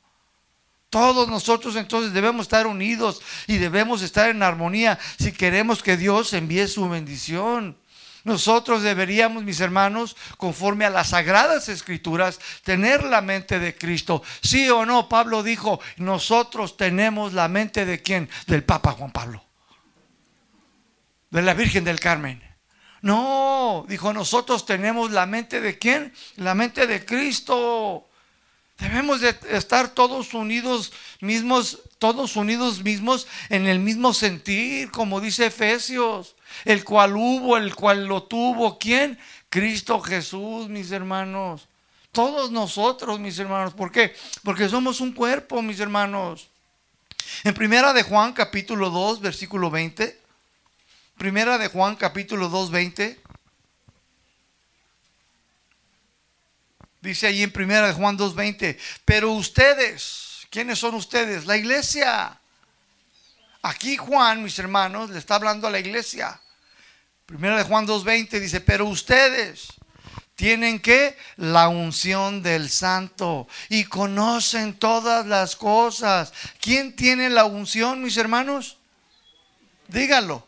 [0.97, 6.33] Todos nosotros entonces debemos estar unidos y debemos estar en armonía si queremos que Dios
[6.33, 7.77] envíe su bendición.
[8.25, 14.23] Nosotros deberíamos, mis hermanos, conforme a las sagradas escrituras, tener la mente de Cristo.
[14.41, 18.31] Sí o no, Pablo dijo, nosotros tenemos la mente de quién?
[18.47, 19.45] Del Papa Juan Pablo.
[21.29, 22.43] De la Virgen del Carmen.
[23.03, 26.15] No, dijo, nosotros tenemos la mente de quién?
[26.37, 28.06] La mente de Cristo.
[28.79, 35.47] Debemos de estar todos unidos mismos, todos unidos mismos en el mismo sentir, como dice
[35.47, 38.79] Efesios el cual hubo, el cual lo tuvo.
[38.79, 39.19] ¿Quién?
[39.49, 41.69] Cristo Jesús, mis hermanos.
[42.13, 43.75] Todos nosotros, mis hermanos.
[43.75, 44.15] ¿Por qué?
[44.43, 46.49] Porque somos un cuerpo, mis hermanos.
[47.45, 50.19] En primera de Juan capítulo 2, versículo 20.
[51.19, 53.21] Primera de Juan capítulo 2, 20.
[57.07, 58.77] Dice allí en primera de Juan 2, 20.
[59.05, 61.47] Pero ustedes, ¿quiénes son ustedes?
[61.47, 62.37] La iglesia.
[63.63, 66.41] Aquí Juan, mis hermanos, le está hablando a la iglesia.
[67.25, 69.69] Primero de Juan 2.20 dice, pero ustedes
[70.35, 76.33] tienen que la unción del santo y conocen todas las cosas.
[76.61, 78.79] ¿Quién tiene la unción, mis hermanos?
[79.87, 80.45] Díganlo.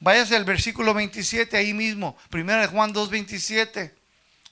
[0.00, 3.92] Váyase al versículo 27 ahí mismo, Primero de Juan 2.27.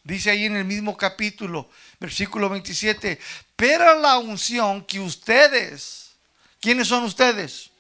[0.05, 3.19] Dice ahí en el mismo capítulo, versículo 27,
[3.57, 6.11] pero la unción que ustedes,
[6.61, 7.71] ¿quiénes son ustedes?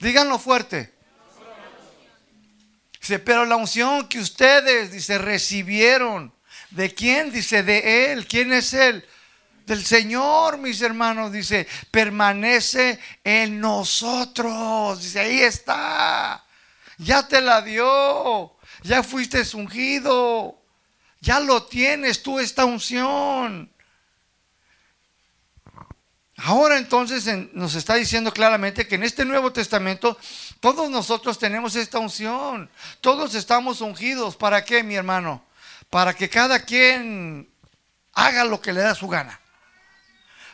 [0.00, 0.92] Díganlo fuerte.
[3.00, 6.34] Dice, pero la unción que ustedes, dice, recibieron,
[6.70, 7.30] ¿de quién?
[7.30, 8.26] Dice, de Él.
[8.26, 9.06] ¿Quién es Él?
[9.66, 15.02] Del Señor, mis hermanos, dice, permanece en nosotros.
[15.02, 16.44] Dice, ahí está.
[16.98, 18.56] Ya te la dio.
[18.82, 20.61] Ya fuiste ungido.
[21.22, 23.72] Ya lo tienes tú esta unción.
[26.36, 30.18] Ahora entonces nos está diciendo claramente que en este Nuevo Testamento
[30.58, 32.68] todos nosotros tenemos esta unción.
[33.00, 34.34] Todos estamos ungidos.
[34.34, 35.44] ¿Para qué, mi hermano?
[35.90, 37.48] Para que cada quien
[38.14, 39.38] haga lo que le da su gana.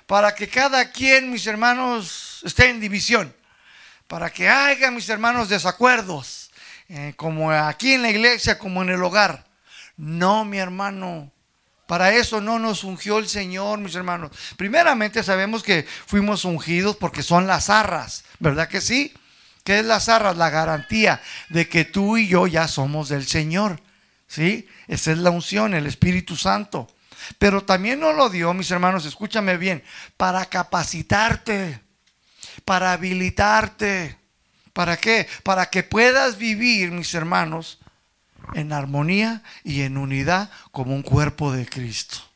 [0.06, 3.34] Para que cada quien, mis hermanos, esté en división.
[4.06, 6.50] Para que haya, mis hermanos, desacuerdos.
[6.90, 9.47] Eh, como aquí en la iglesia, como en el hogar.
[9.98, 11.30] No, mi hermano.
[11.86, 14.30] Para eso no nos ungió el Señor, mis hermanos.
[14.56, 19.12] Primeramente sabemos que fuimos ungidos porque son las arras, ¿verdad que sí?
[19.64, 20.36] ¿Qué es las arras?
[20.36, 23.82] La garantía de que tú y yo ya somos del Señor.
[24.26, 24.68] ¿Sí?
[24.86, 26.86] Esa es la unción, el Espíritu Santo.
[27.38, 29.82] Pero también nos lo dio, mis hermanos, escúchame bien,
[30.16, 31.80] para capacitarte,
[32.64, 34.16] para habilitarte.
[34.72, 35.26] ¿Para qué?
[35.42, 37.78] Para que puedas vivir, mis hermanos,
[38.54, 42.28] en armonía y en unidad como un cuerpo de Cristo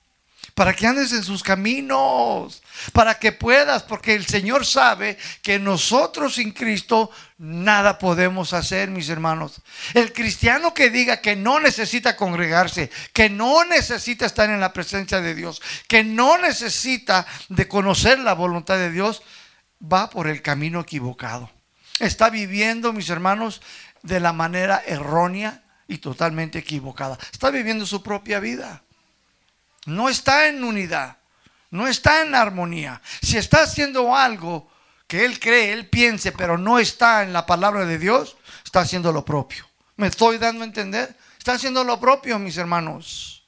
[0.55, 6.35] para que andes en sus caminos, para que puedas, porque el Señor sabe que nosotros
[6.35, 9.63] sin Cristo nada podemos hacer, mis hermanos.
[9.95, 15.21] El cristiano que diga que no necesita congregarse, que no necesita estar en la presencia
[15.21, 19.23] de Dios, que no necesita de conocer la voluntad de Dios,
[19.83, 21.51] va por el camino equivocado.
[21.99, 23.63] Está viviendo, mis hermanos,
[24.03, 27.19] de la manera errónea y totalmente equivocada.
[27.33, 28.83] Está viviendo su propia vida
[29.87, 31.17] no está en unidad,
[31.71, 33.01] no está en armonía.
[33.23, 34.71] Si está haciendo algo
[35.07, 39.13] que él cree, él piense, pero no está en la palabra de Dios, está haciendo
[39.13, 39.69] lo propio.
[39.97, 41.17] ¿Me estoy dando a entender?
[41.39, 43.45] Está haciendo lo propio, mis hermanos.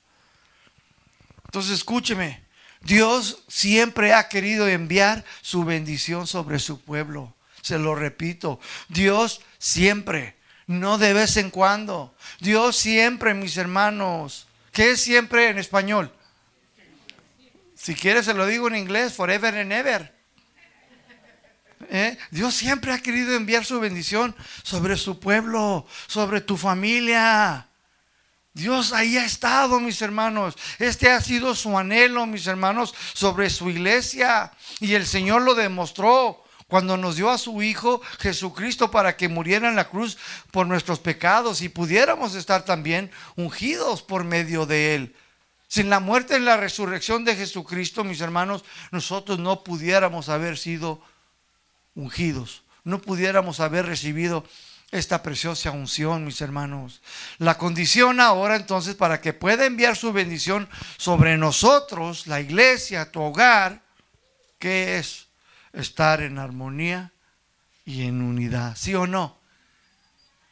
[1.45, 2.45] Entonces escúcheme,
[2.81, 7.35] Dios siempre ha querido enviar su bendición sobre su pueblo.
[7.63, 12.15] Se lo repito, Dios siempre, no de vez en cuando.
[12.41, 14.47] Dios siempre, mis hermanos.
[14.73, 16.13] ¿Qué es siempre en español?
[17.77, 20.15] Si quieres se lo digo en inglés, forever and ever.
[21.91, 22.17] ¿Eh?
[22.31, 27.69] Dios siempre ha querido enviar su bendición sobre su pueblo, sobre tu familia.
[28.55, 30.57] Dios ahí ha estado, mis hermanos.
[30.79, 34.53] Este ha sido su anhelo, mis hermanos, sobre su iglesia.
[34.81, 39.69] Y el Señor lo demostró cuando nos dio a su Hijo Jesucristo para que muriera
[39.69, 40.19] en la cruz
[40.51, 45.17] por nuestros pecados y pudiéramos estar también ungidos por medio de Él.
[45.69, 51.03] Sin la muerte y la resurrección de Jesucristo, mis hermanos, nosotros no pudiéramos haber sido
[51.95, 54.45] ungidos, no pudiéramos haber recibido
[54.91, 57.03] esta preciosa unción, mis hermanos.
[57.39, 63.21] La condición ahora entonces para que pueda enviar su bendición sobre nosotros, la iglesia, tu
[63.21, 63.83] hogar,
[64.59, 65.24] ¿qué es?
[65.75, 67.13] Estar en armonía
[67.85, 69.39] y en unidad, ¿sí o no?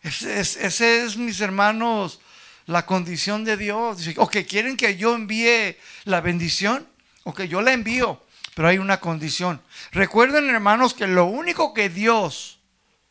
[0.03, 2.21] Ese es, mis hermanos,
[2.67, 3.99] la condición de Dios.
[4.17, 6.87] o que quieren que yo envíe la bendición,
[7.25, 9.63] o que yo la envío, pero hay una condición.
[9.93, 12.59] Recuerden, hermanos, que lo único que Dios,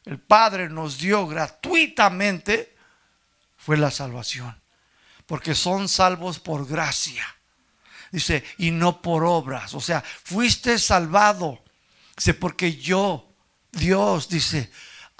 [0.05, 2.75] el Padre, nos dio gratuitamente
[3.57, 4.59] fue la salvación.
[5.25, 7.25] Porque son salvos por gracia.
[8.11, 9.73] Dice, y no por obras.
[9.73, 11.63] O sea, fuiste salvado.
[12.15, 13.27] Dice, porque yo,
[13.71, 14.69] Dios, dice,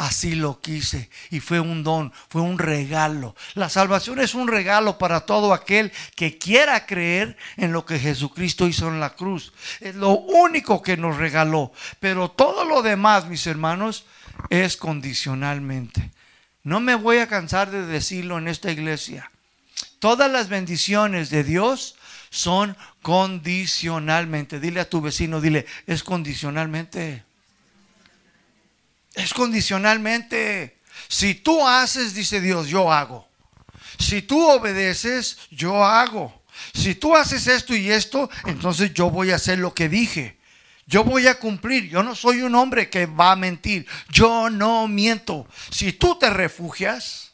[0.01, 3.36] Así lo quise y fue un don, fue un regalo.
[3.54, 8.67] La salvación es un regalo para todo aquel que quiera creer en lo que Jesucristo
[8.67, 9.54] hizo en la cruz.
[9.80, 11.71] Es lo único que nos regaló.
[11.99, 14.06] Pero todo lo demás, mis hermanos,
[14.49, 16.10] es condicionalmente.
[16.63, 19.30] No me voy a cansar de decirlo en esta iglesia.
[19.99, 21.95] Todas las bendiciones de Dios
[22.32, 24.60] son condicionalmente.
[24.60, 27.24] Dile a tu vecino, dile, es condicionalmente.
[29.14, 30.78] Es condicionalmente.
[31.08, 33.28] Si tú haces, dice Dios, yo hago.
[34.00, 36.42] Si tú obedeces, yo hago.
[36.74, 40.38] Si tú haces esto y esto, entonces yo voy a hacer lo que dije.
[40.86, 41.90] Yo voy a cumplir.
[41.90, 43.88] Yo no soy un hombre que va a mentir.
[44.10, 45.48] Yo no miento.
[45.70, 47.31] Si tú te refugias,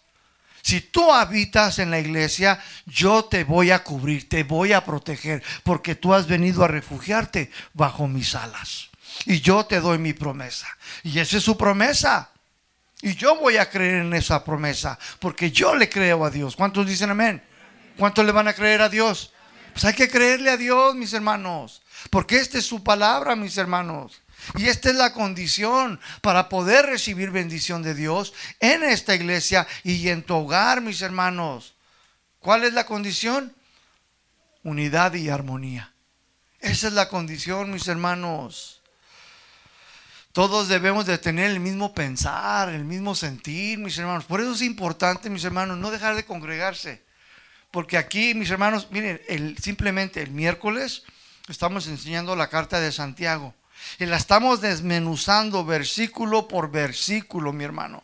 [0.68, 5.42] si tú habitas en la iglesia, yo te voy a cubrir, te voy a proteger,
[5.64, 8.90] porque tú has venido a refugiarte bajo mis alas
[9.26, 10.68] y yo te doy mi promesa.
[11.04, 12.32] Y esa es su promesa.
[13.02, 16.58] Y yo voy a creer en esa promesa, porque yo le creo a Dios.
[16.58, 17.42] ¿Cuántos dicen amén?
[17.96, 19.32] ¿Cuántos le van a creer a Dios?
[19.72, 24.22] Pues hay que creerle a Dios, mis hermanos, porque esta es su palabra, mis hermanos.
[24.56, 30.10] Y esta es la condición para poder recibir bendición de Dios en esta iglesia y
[30.10, 31.76] en tu hogar, mis hermanos.
[32.40, 33.54] ¿Cuál es la condición?
[34.64, 35.94] Unidad y armonía.
[36.60, 38.82] Esa es la condición, mis hermanos.
[40.32, 44.26] Todos debemos de tener el mismo pensar, el mismo sentir, mis hermanos.
[44.26, 47.04] Por eso es importante, mis hermanos, no dejar de congregarse.
[47.72, 49.20] Porque aquí, mis hermanos, miren,
[49.62, 51.04] simplemente el miércoles
[51.50, 53.54] estamos enseñando la carta de Santiago.
[54.00, 58.04] Y la estamos desmenuzando versículo por versículo, mi hermano.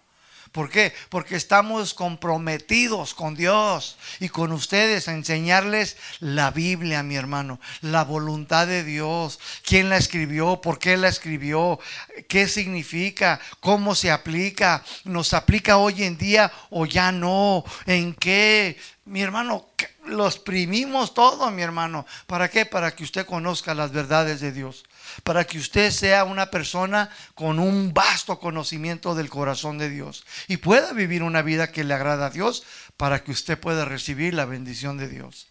[0.54, 0.94] ¿Por qué?
[1.10, 8.04] Porque estamos comprometidos con Dios y con ustedes a enseñarles la Biblia, mi hermano, la
[8.04, 11.80] voluntad de Dios, quién la escribió, por qué la escribió,
[12.28, 18.78] qué significa, cómo se aplica, nos aplica hoy en día o ya no, en qué,
[19.06, 19.70] mi hermano,
[20.06, 22.06] los primimos todo, mi hermano.
[22.28, 22.68] ¿Para qué?
[22.68, 24.84] Para que usted conozca las verdades de Dios
[25.24, 30.58] para que usted sea una persona con un vasto conocimiento del corazón de Dios y
[30.58, 32.64] pueda vivir una vida que le agrada a Dios
[32.98, 35.48] para que usted pueda recibir la bendición de Dios.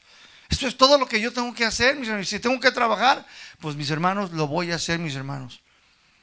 [0.49, 2.29] Esto es todo lo que yo tengo que hacer, mis hermanos.
[2.29, 3.27] Si tengo que trabajar,
[3.61, 5.63] pues mis hermanos, lo voy a hacer, mis hermanos.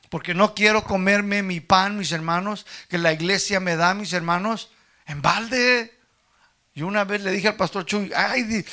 [0.10, 4.69] Porque no quiero comerme mi pan, mis hermanos, que la iglesia me da, mis hermanos,
[5.08, 5.98] en balde.
[6.75, 8.65] Yo una vez le dije al pastor Chuy, ay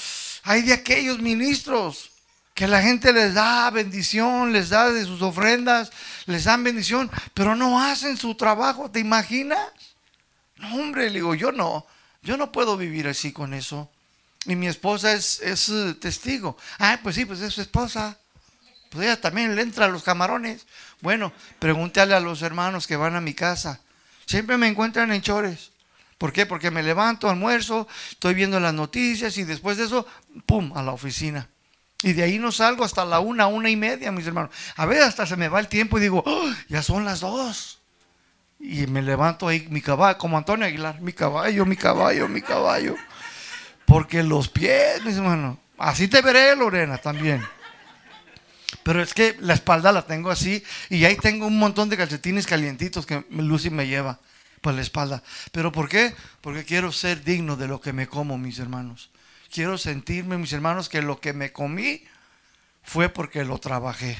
[0.45, 2.11] ay de aquellos ministros
[2.57, 5.93] que la gente les da bendición, les da de sus ofrendas,
[6.25, 9.61] les dan bendición, pero no hacen su trabajo, ¿te imaginas?
[10.57, 11.87] No, hombre, le digo, yo no,
[12.23, 13.91] yo no puedo vivir así con eso.
[14.47, 16.57] Y mi esposa es, es eh, testigo.
[16.79, 18.17] Ah, pues sí, pues es su esposa.
[18.89, 20.67] Pues ella también le entra a los camarones.
[21.03, 23.81] Bueno, pregúntale a los hermanos que van a mi casa.
[24.25, 25.73] Siempre me encuentran en chores.
[26.17, 26.47] ¿Por qué?
[26.47, 30.07] Porque me levanto, almuerzo, estoy viendo las noticias y después de eso,
[30.47, 31.51] ¡pum!, a la oficina.
[32.03, 34.51] Y de ahí no salgo hasta la una, una y media, mis hermanos.
[34.77, 37.81] A veces hasta se me va el tiempo y digo, oh, ya son las dos.
[38.59, 42.97] Y me levanto ahí, mi caballo, como Antonio Aguilar, mi caballo, mi caballo, mi caballo.
[43.87, 47.43] Porque los pies, mis hermanos, así te veré, Lorena, también.
[48.83, 52.47] Pero es que la espalda la tengo así y ahí tengo un montón de calcetines
[52.47, 54.21] calientitos que Lucy me lleva
[54.61, 55.23] por la espalda.
[55.53, 56.15] ¿Pero por qué?
[56.41, 59.11] Porque quiero ser digno de lo que me como, mis hermanos.
[59.51, 62.05] Quiero sentirme, mis hermanos, que lo que me comí
[62.83, 64.17] fue porque lo trabajé.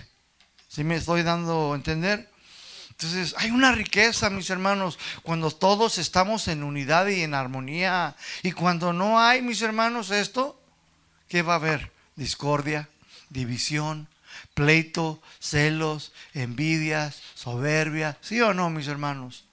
[0.69, 2.31] ¿Sí me estoy dando a entender?
[2.91, 8.17] Entonces, hay una riqueza, mis hermanos, cuando todos estamos en unidad y en armonía.
[8.43, 10.59] Y cuando no hay, mis hermanos, esto,
[11.29, 11.93] ¿qué va a haber?
[12.15, 12.89] Discordia,
[13.29, 14.09] división,
[14.55, 18.17] pleito, celos, envidias, soberbia.
[18.23, 19.45] ¿Sí o no, mis hermanos?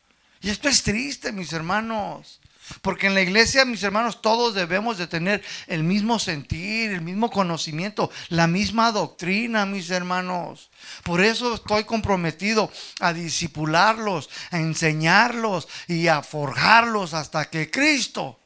[0.42, 2.40] Y esto es triste, mis hermanos.
[2.82, 7.30] Porque en la iglesia, mis hermanos, todos debemos de tener el mismo sentir, el mismo
[7.30, 10.70] conocimiento, la misma doctrina, mis hermanos.
[11.04, 18.40] Por eso estoy comprometido a disipularlos, a enseñarlos y a forjarlos hasta que Cristo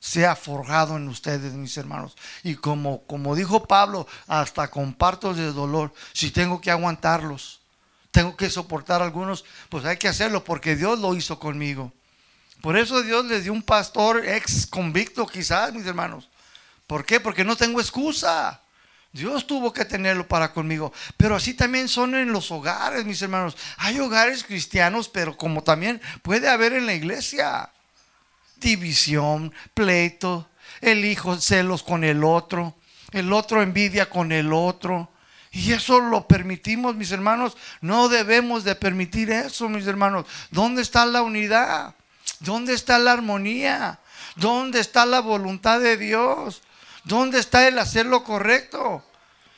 [0.00, 2.16] sea forjado en ustedes, mis hermanos.
[2.44, 7.60] Y como, como dijo Pablo, hasta comparto de dolor, si tengo que aguantarlos,
[8.12, 11.92] tengo que soportar algunos, pues hay que hacerlo porque Dios lo hizo conmigo.
[12.66, 16.28] Por eso Dios les dio un pastor ex convicto quizás, mis hermanos.
[16.88, 17.20] ¿Por qué?
[17.20, 18.60] Porque no tengo excusa.
[19.12, 20.92] Dios tuvo que tenerlo para conmigo.
[21.16, 23.56] Pero así también son en los hogares, mis hermanos.
[23.76, 27.70] Hay hogares cristianos, pero como también puede haber en la iglesia.
[28.56, 30.48] División, pleito,
[30.80, 32.74] el hijo celos con el otro,
[33.12, 35.08] el otro envidia con el otro.
[35.52, 37.56] Y eso lo permitimos, mis hermanos.
[37.80, 40.26] No debemos de permitir eso, mis hermanos.
[40.50, 41.94] ¿Dónde está la unidad?
[42.40, 43.98] ¿Dónde está la armonía?
[44.36, 46.62] ¿Dónde está la voluntad de Dios?
[47.04, 49.04] ¿Dónde está el hacer lo correcto?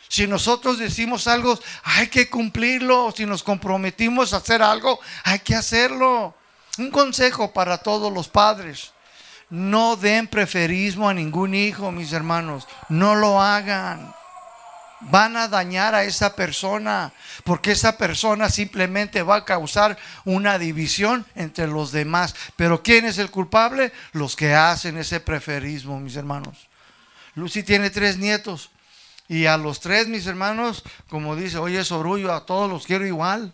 [0.08, 3.12] Si nosotros decimos algo, hay que cumplirlo.
[3.16, 6.34] Si nos comprometimos a hacer algo, hay que hacerlo.
[6.78, 8.92] Un consejo para todos los padres.
[9.50, 12.66] No den preferismo a ningún hijo, mis hermanos.
[12.88, 14.14] No lo hagan
[15.00, 17.12] van a dañar a esa persona,
[17.44, 22.34] porque esa persona simplemente va a causar una división entre los demás.
[22.56, 23.92] Pero ¿quién es el culpable?
[24.12, 26.68] Los que hacen ese preferismo, mis hermanos.
[27.34, 28.70] Lucy tiene tres nietos
[29.28, 33.52] y a los tres, mis hermanos, como dice, oye, Sorullo, a todos los quiero igual.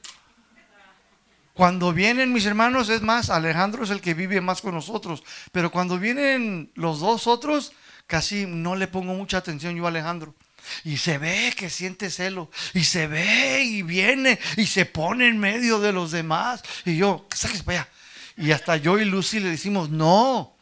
[1.53, 5.23] Cuando vienen mis hermanos, es más, Alejandro es el que vive más con nosotros,
[5.53, 7.73] pero cuando vienen los dos otros,
[8.07, 10.35] casi no le pongo mucha atención yo a Alejandro.
[10.85, 12.51] Y se ve que siente celo.
[12.73, 16.63] Y se ve y viene y se pone en medio de los demás.
[16.85, 17.91] Y yo, sáquese para allá.
[18.37, 20.55] Y hasta yo y Lucy le decimos, no.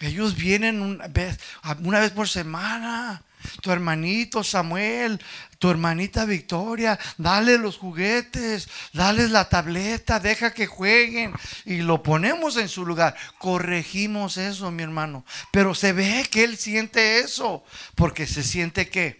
[0.00, 3.22] Ellos vienen una vez, por semana.
[3.60, 5.20] Tu hermanito Samuel,
[5.58, 11.32] tu hermanita Victoria, dale los juguetes, dale la tableta, deja que jueguen
[11.64, 13.16] y lo ponemos en su lugar.
[13.38, 15.24] Corregimos eso, mi hermano.
[15.50, 17.64] Pero se ve que él siente eso,
[17.96, 19.18] porque se siente que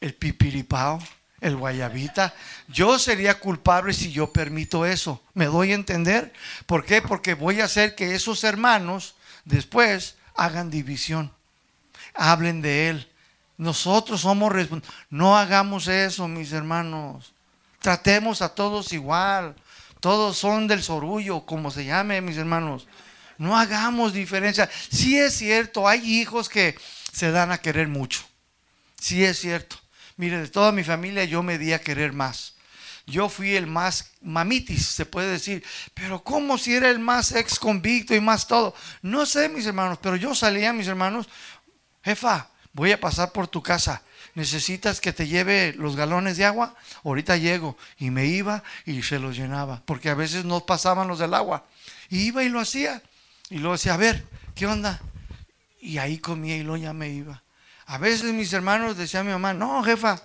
[0.00, 0.98] el pipiripao,
[1.40, 2.34] el guayabita.
[2.68, 5.22] Yo sería culpable si yo permito eso.
[5.34, 6.32] ¿Me doy a entender?
[6.66, 7.02] ¿Por qué?
[7.02, 11.32] Porque voy a hacer que esos hermanos después hagan división.
[12.14, 13.08] Hablen de él.
[13.58, 14.98] Nosotros somos responsables.
[15.10, 17.32] No hagamos eso, mis hermanos.
[17.80, 19.54] Tratemos a todos igual.
[20.00, 22.86] Todos son del sorullo, como se llame, mis hermanos.
[23.38, 24.68] No hagamos diferencia.
[24.90, 26.78] Sí es cierto, hay hijos que
[27.12, 28.20] se dan a querer mucho.
[29.00, 29.76] Sí es cierto.
[30.16, 32.54] Mire, de toda mi familia yo me di a querer más.
[33.06, 35.62] Yo fui el más mamitis, se puede decir.
[35.94, 38.74] Pero ¿cómo si era el más ex convicto y más todo?
[39.02, 41.28] No sé, mis hermanos, pero yo salía, mis hermanos,
[42.02, 44.02] jefa, voy a pasar por tu casa.
[44.34, 46.74] ¿Necesitas que te lleve los galones de agua?
[47.04, 47.78] Ahorita llego.
[47.98, 49.82] Y me iba y se los llenaba.
[49.86, 51.64] Porque a veces no pasaban los del agua.
[52.10, 53.02] Iba y lo hacía.
[53.48, 55.00] Y luego decía, a ver, ¿qué onda?
[55.80, 57.42] Y ahí comía y luego ya me iba.
[57.86, 60.20] A veces mis hermanos decían a mi mamá, no, jefa,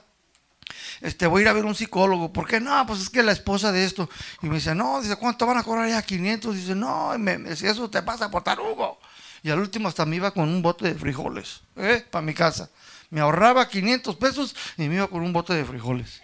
[1.01, 2.31] este, voy a ir a ver un psicólogo.
[2.31, 2.59] ¿Por qué?
[2.59, 4.09] No, pues es que la esposa de esto.
[4.41, 6.01] Y me dice, no, dice, ¿cuánto van a cobrar ya?
[6.01, 6.55] 500.
[6.55, 7.13] Dice, no,
[7.55, 8.99] si eso te pasa por tarugo.
[9.43, 12.05] Y al último hasta me iba con un bote de frijoles, ¿eh?
[12.09, 12.69] Para mi casa.
[13.09, 16.21] Me ahorraba 500 pesos y me iba con un bote de frijoles.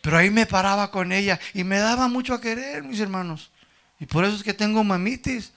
[0.00, 3.50] Pero ahí me paraba con ella y me daba mucho a querer, mis hermanos.
[3.98, 5.52] Y por eso es que tengo mamitis.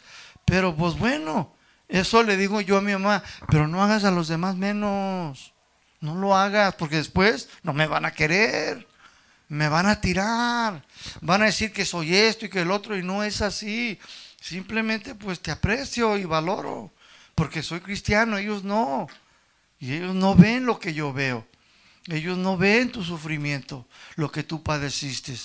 [0.45, 1.53] Pero pues bueno,
[1.89, 5.53] eso le digo yo a mi mamá, pero no hagas a los demás menos.
[6.01, 8.87] No lo hagas, porque después no me van a querer.
[9.47, 10.85] Me van a tirar.
[11.21, 13.99] Van a decir que soy esto y que el otro y no es así.
[14.39, 16.93] Simplemente pues te aprecio y valoro.
[17.33, 19.07] Porque soy cristiano, ellos no.
[19.79, 21.47] Y ellos no ven lo que yo veo.
[22.05, 25.35] Ellos no ven tu sufrimiento, lo que tú padeciste.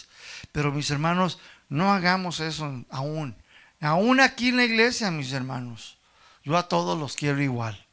[0.53, 1.39] Pero mis hermanos,
[1.69, 3.37] no hagamos eso aún.
[3.81, 5.99] Aún aquí en la iglesia, mis hermanos.
[6.45, 7.85] Yo a todos los quiero igual.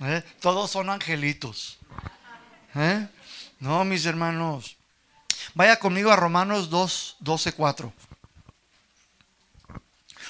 [0.00, 0.22] ¿Eh?
[0.40, 1.78] Todos son angelitos.
[2.74, 3.08] ¿Eh?
[3.60, 4.76] No, mis hermanos.
[5.54, 7.92] Vaya conmigo a Romanos 2, 12, 4.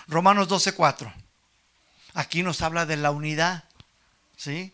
[0.06, 1.12] Romanos 12, 4.
[2.14, 3.64] Aquí nos habla de la unidad.
[4.36, 4.72] ¿Sí?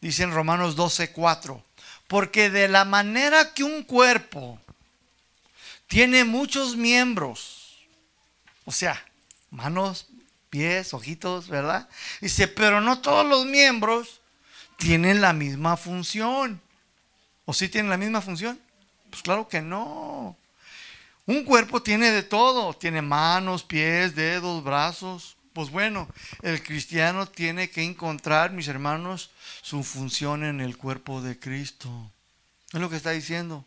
[0.00, 1.62] Dice en Romanos 12, 4.
[2.06, 4.60] Porque de la manera que un cuerpo
[5.88, 7.76] tiene muchos miembros,
[8.64, 9.04] o sea,
[9.50, 10.06] manos,
[10.56, 11.86] pies, ojitos, ¿verdad?
[12.22, 14.22] Dice, pero no todos los miembros
[14.78, 16.62] tienen la misma función.
[17.44, 18.58] ¿O sí tienen la misma función?
[19.10, 20.34] Pues claro que no.
[21.26, 25.36] Un cuerpo tiene de todo, tiene manos, pies, dedos, brazos.
[25.52, 26.08] Pues bueno,
[26.40, 31.90] el cristiano tiene que encontrar, mis hermanos, su función en el cuerpo de Cristo.
[32.72, 33.66] Es lo que está diciendo.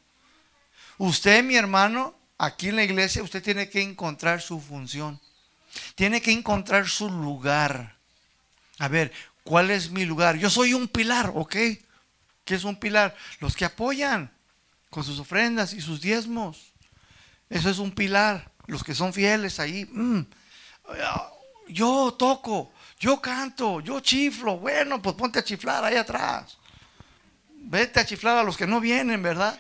[0.98, 5.22] Usted, mi hermano, aquí en la iglesia, usted tiene que encontrar su función.
[5.96, 7.98] Tiene que encontrar su lugar.
[8.80, 9.12] A ver,
[9.44, 10.38] ¿cuál es mi lugar?
[10.38, 11.56] Yo soy un pilar, ¿ok?
[12.46, 13.16] ¿Qué es un pilar?
[13.40, 14.32] Los que apoyan
[14.90, 16.74] con sus ofrendas y sus diezmos.
[17.50, 18.52] Eso es un pilar.
[18.68, 19.86] Los que son fieles ahí.
[19.86, 20.22] Mm,
[21.70, 24.58] yo toco, yo canto, yo chiflo.
[24.58, 26.58] Bueno, pues ponte a chiflar ahí atrás.
[27.50, 29.60] Vete a chiflar a los que no vienen, ¿verdad?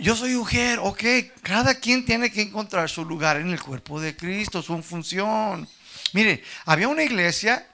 [0.00, 1.04] Yo soy mujer, ok.
[1.42, 5.68] Cada quien tiene que encontrar su lugar en el cuerpo de Cristo, su función.
[6.14, 7.66] Mire, había una iglesia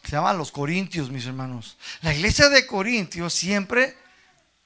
[0.00, 1.76] que se llama Los Corintios, mis hermanos.
[2.02, 3.96] La iglesia de Corintios siempre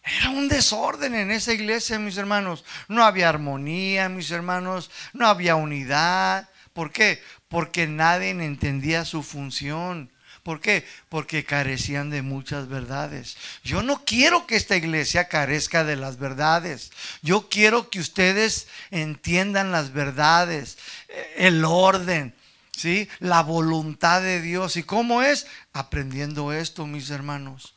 [0.03, 2.67] era un desorden en esa iglesia, mis hermanos.
[2.87, 4.91] No había armonía, mis hermanos.
[5.15, 6.51] No había unidad.
[6.75, 7.23] ¿Por qué?
[7.49, 10.13] Porque nadie entendía su función.
[10.43, 10.87] ¿Por qué?
[11.09, 13.37] Porque carecían de muchas verdades.
[13.63, 16.91] Yo no quiero que esta iglesia carezca de las verdades.
[17.23, 20.79] Yo quiero que ustedes entiendan las verdades,
[21.09, 22.35] eh, el orden,
[22.75, 23.09] ¿sí?
[23.19, 24.77] La voluntad de Dios.
[24.77, 25.47] ¿Y cómo es?
[25.75, 27.75] Aprendiendo esto, mis hermanos.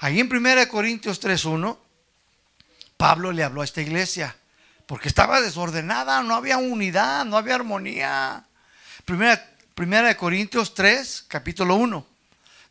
[0.00, 1.78] Ahí en 1 Corintios 3.1,
[2.96, 4.36] Pablo le habló a esta iglesia,
[4.86, 8.44] porque estaba desordenada, no había unidad, no había armonía.
[9.04, 12.06] Primera, primera de Corintios 3, capítulo 1.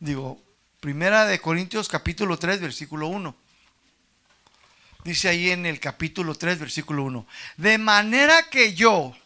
[0.00, 0.44] Digo,
[0.84, 3.34] Primera de Corintios capítulo 3, versículo 1.
[5.02, 7.26] Dice ahí en el capítulo 3, versículo 1.
[7.56, 9.16] De manera que yo,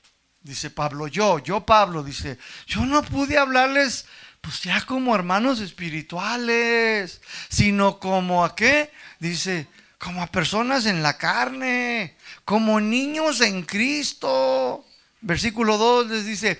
[0.41, 4.07] dice Pablo, yo, yo Pablo, dice, yo no pude hablarles
[4.41, 8.93] pues ya como hermanos espirituales, sino como a qué?
[9.19, 9.67] Dice,
[9.99, 14.87] como a personas en la carne, como niños en Cristo.
[15.21, 16.57] Versículo 2 les dice,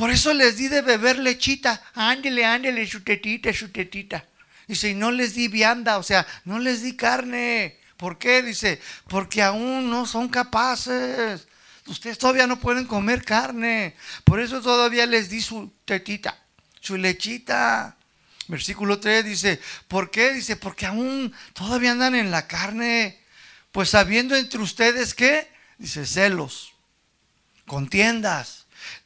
[0.00, 4.24] por eso les di de beber lechita, ándele, ándele, su tetita, su tetita.
[4.66, 7.78] Dice, y no les di vianda, o sea, no les di carne.
[7.96, 8.42] ¿Por qué?
[8.42, 11.46] Dice, porque aún no son capaces.
[11.86, 13.94] Ustedes todavía no pueden comer carne.
[14.24, 16.36] Por eso todavía les di su tetita
[16.80, 17.96] su lechita.
[18.48, 20.32] Versículo 3 dice, ¿por qué?
[20.32, 23.20] Dice, porque aún todavía andan en la carne,
[23.70, 25.48] pues habiendo entre ustedes qué?
[25.78, 26.72] Dice, celos,
[27.66, 28.59] contiendas,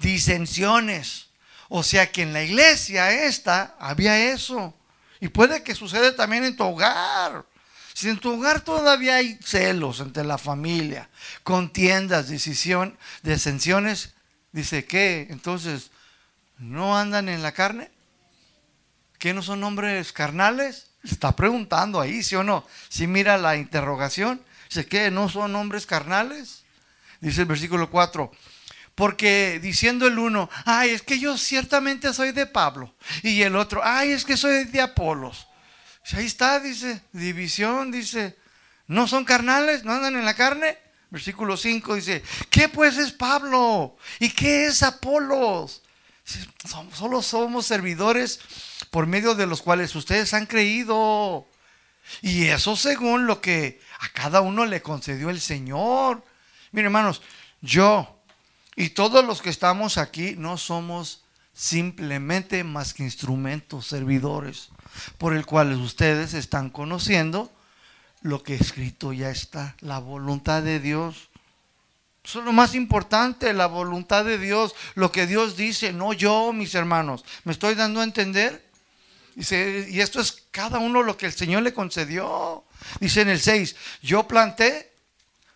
[0.04, 1.26] disensiones.
[1.68, 4.74] O sea que en la iglesia esta había eso.
[5.20, 7.44] Y puede que suceda también en tu hogar.
[7.94, 11.08] Si en tu hogar todavía hay celos entre la familia,
[11.42, 14.14] contiendas, decisión, disensiones,
[14.52, 15.90] dice que entonces
[16.58, 17.90] no andan en la carne?
[19.18, 20.88] ¿Que no son hombres carnales?
[21.02, 22.66] Está preguntando ahí, ¿sí o no?
[22.88, 26.62] Si mira la interrogación, dice que no son hombres carnales.
[27.20, 28.30] Dice el versículo 4.
[28.94, 32.94] Porque diciendo el uno, ay, es que yo ciertamente soy de Pablo.
[33.22, 35.48] Y el otro, ay, es que soy de Apolos.
[36.12, 38.36] Ahí está, dice, división, dice,
[38.86, 39.84] ¿no son carnales?
[39.84, 40.78] ¿No andan en la carne?
[41.10, 43.96] Versículo 5 dice, ¿qué pues es Pablo?
[44.20, 45.82] ¿Y qué es Apolos?
[46.92, 48.40] Solo somos servidores
[48.90, 51.46] por medio de los cuales ustedes han creído.
[52.20, 56.24] Y eso según lo que a cada uno le concedió el Señor.
[56.72, 57.22] Miren hermanos,
[57.60, 58.13] yo
[58.76, 64.70] y todos los que estamos aquí no somos simplemente más que instrumentos, servidores,
[65.18, 67.52] por el cual ustedes están conociendo
[68.22, 71.28] lo que escrito ya está, la voluntad de Dios.
[72.24, 76.52] Eso es lo más importante, la voluntad de Dios, lo que Dios dice, no yo,
[76.52, 77.24] mis hermanos.
[77.44, 78.64] ¿Me estoy dando a entender?
[79.34, 82.64] Dice, y esto es cada uno lo que el Señor le concedió.
[82.98, 84.90] Dice en el 6, yo planté,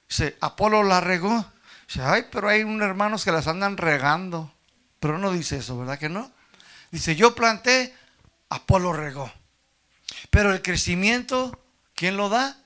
[0.09, 1.45] dice, Apolo la regó.
[1.89, 4.53] Dice, ay, pero hay unos hermanos que las andan regando.
[5.01, 6.31] Pero no dice eso, ¿verdad que no?
[6.91, 7.95] Dice, yo planté,
[8.51, 9.33] Apolo regó.
[10.29, 11.59] Pero el crecimiento,
[11.95, 12.59] ¿quién lo da?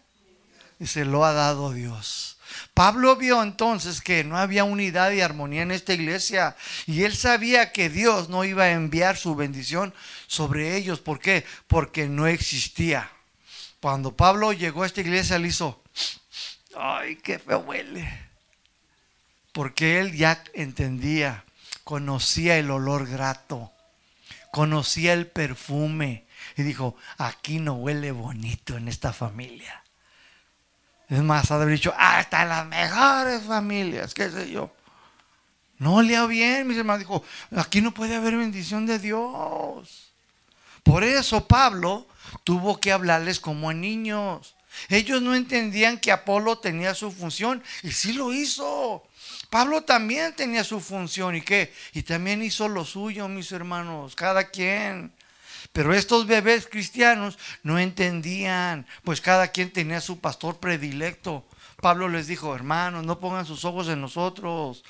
[0.85, 2.39] Se lo ha dado Dios.
[2.75, 6.57] Pablo vio entonces que no había unidad y armonía en esta iglesia
[6.87, 9.95] y él sabía que Dios no iba a enviar su bendición
[10.27, 11.01] sobre ellos.
[11.01, 11.45] ¿Por qué?
[11.69, 13.11] Porque no existía.
[13.81, 15.83] Cuando Pablo llegó a esta iglesia, le hizo,
[16.77, 18.32] ay, qué feo huele.
[19.53, 21.45] Porque él ya entendía,
[21.85, 23.71] conocía el olor grato,
[24.51, 26.27] conocía el perfume
[26.57, 29.83] y dijo, aquí no huele bonito en esta familia.
[31.09, 34.73] Es más, ha dicho, en las mejores familias, qué sé yo.
[35.77, 37.01] No lea bien, mis hermanos.
[37.01, 37.25] Dijo,
[37.57, 40.13] aquí no puede haber bendición de Dios.
[40.83, 42.07] Por eso Pablo
[42.45, 44.55] tuvo que hablarles como a niños.
[44.89, 49.05] Ellos no entendían que Apolo tenía su función y sí lo hizo.
[49.53, 51.75] Pablo también tenía su función y qué?
[51.93, 55.13] Y también hizo lo suyo, mis hermanos, cada quien.
[55.75, 61.47] Pero estos bebés cristianos no entendían, pues cada quien tenía su pastor predilecto.
[61.83, 64.85] Pablo les dijo, hermanos, no pongan sus ojos en nosotros.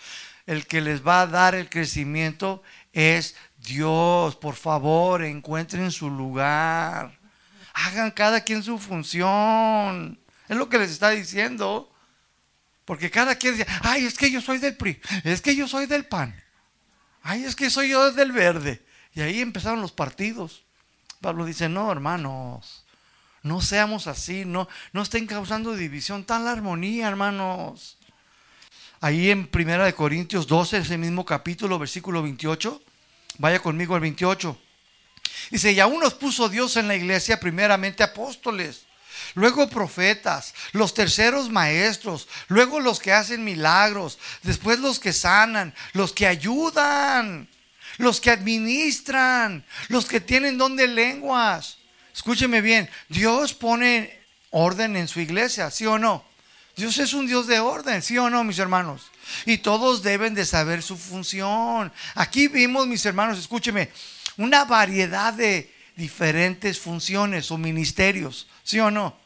[0.47, 4.37] El que les va a dar el crecimiento es Dios.
[4.37, 7.19] Por favor, encuentren su lugar.
[7.75, 10.21] Hagan cada quien su función.
[10.49, 11.92] Es lo que les está diciendo.
[12.93, 15.87] Porque cada quien dice, ay, es que yo soy del PRI, es que yo soy
[15.87, 16.39] del PAN,
[17.23, 18.85] ay, es que soy yo del verde.
[19.15, 20.63] Y ahí empezaron los partidos.
[21.23, 22.85] Pablo dice, no, hermanos,
[23.43, 27.97] no seamos así, no, no estén causando división, tan la armonía, hermanos.
[29.01, 32.79] Ahí en Primera de Corintios 12, ese mismo capítulo, versículo 28,
[33.39, 34.59] vaya conmigo al 28.
[35.51, 38.85] Dice, y aún nos puso Dios en la iglesia primeramente apóstoles,
[39.35, 46.13] luego profetas, los terceros maestros, luego los que hacen milagros, después los que sanan, los
[46.13, 47.49] que ayudan
[47.99, 51.79] los que administran, los que tienen don de lenguas.
[52.15, 54.21] Escúcheme bien, Dios pone
[54.51, 56.25] orden en su iglesia, ¿sí o no?
[56.77, 59.11] Dios es un Dios de orden, ¿sí o no, mis hermanos?
[59.45, 61.93] Y todos deben de saber su función.
[62.15, 63.91] Aquí vimos, mis hermanos, escúcheme,
[64.39, 69.17] una variedad de diferentes funciones o ministerios, ¿sí o no?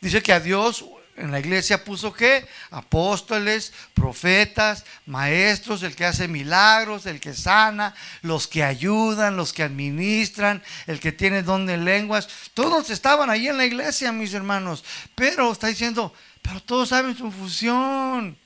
[0.00, 0.84] Dice que a Dios
[1.16, 2.46] en la iglesia puso qué?
[2.70, 9.62] Apóstoles, profetas, maestros, el que hace milagros, el que sana, los que ayudan, los que
[9.62, 12.28] administran, el que tiene don de lenguas.
[12.52, 14.84] Todos estaban ahí en la iglesia, mis hermanos.
[15.14, 18.36] Pero está diciendo, pero todos saben su función.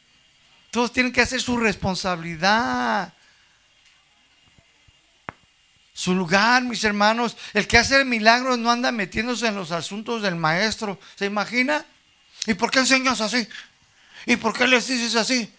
[0.70, 3.14] Todos tienen que hacer su responsabilidad.
[5.98, 7.36] Su lugar, mis hermanos.
[7.52, 11.00] El que hace milagros no anda metiéndose en los asuntos del maestro.
[11.16, 11.84] ¿Se imagina?
[12.46, 13.48] ¿Y por qué enseñas así?
[14.24, 15.52] ¿Y por qué les dices así?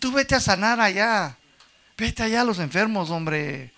[0.00, 1.36] Tú, vete a sanar allá.
[1.98, 3.70] Vete allá a los enfermos, hombre.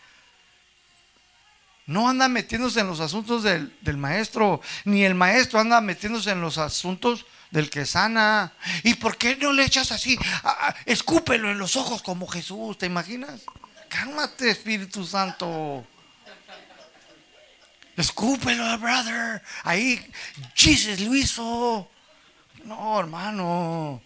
[1.85, 6.59] No anda metiéndose en los asuntos del, maestro, ni el maestro anda metiéndose en los
[6.59, 8.53] asuntos del que sana.
[8.85, 10.17] ¿Y por qué no le echas así?
[10.87, 13.41] escúpelo en los ojos como Jesús, ¿te imaginas?
[13.91, 15.85] Cálmate, Espíritu Santo.
[17.97, 19.43] Escúpelo, brother.
[19.65, 20.01] Ahí,
[20.55, 21.91] Jesus lo hizo.
[22.65, 24.01] No, hermano.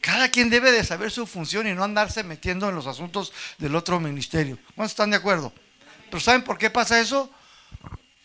[0.00, 3.74] Cada quien debe de saber su función y no andarse metiendo en los asuntos del
[3.74, 4.58] otro ministerio.
[4.76, 5.52] ¿Cuántos están de acuerdo?
[6.10, 7.30] Pero ¿saben por qué pasa eso?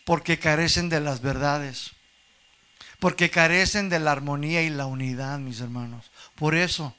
[0.04, 1.92] Porque carecen de las verdades.
[3.00, 6.10] Porque carecen de la armonía y la unidad, mis hermanos.
[6.36, 6.94] Por eso.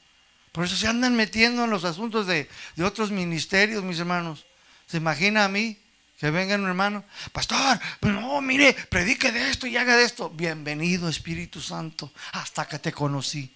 [0.52, 4.46] Por eso se andan metiendo en los asuntos de, de otros ministerios, mis hermanos.
[4.86, 5.78] ¿Se imagina a mí?
[6.18, 10.30] Que venga un hermano, pastor, pues no, mire, predique de esto y haga de esto.
[10.30, 13.52] Bienvenido Espíritu Santo, hasta que te conocí.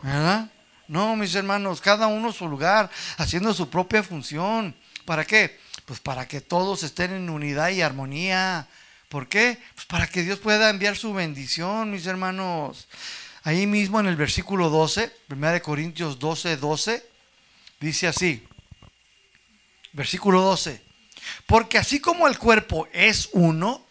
[0.00, 0.48] ¿Verdad?
[0.86, 4.76] No, mis hermanos, cada uno su lugar, haciendo su propia función.
[5.04, 5.58] ¿Para qué?
[5.86, 8.68] Pues para que todos estén en unidad y armonía.
[9.08, 9.58] ¿Por qué?
[9.74, 12.86] Pues para que Dios pueda enviar su bendición, mis hermanos.
[13.42, 17.06] Ahí mismo en el versículo 12, 1 Corintios 12, 12,
[17.80, 18.46] dice así.
[19.92, 20.82] Versículo 12.
[21.46, 23.86] Porque así como el cuerpo es uno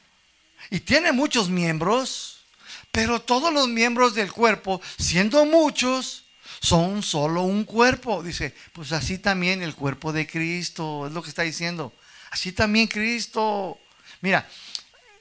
[0.70, 2.46] y tiene muchos miembros,
[2.92, 6.26] pero todos los miembros del cuerpo, siendo muchos,
[6.60, 8.22] son solo un cuerpo.
[8.22, 11.94] Dice, pues así también el cuerpo de Cristo, es lo que está diciendo.
[12.32, 13.80] Así también Cristo.
[14.22, 14.48] Mira,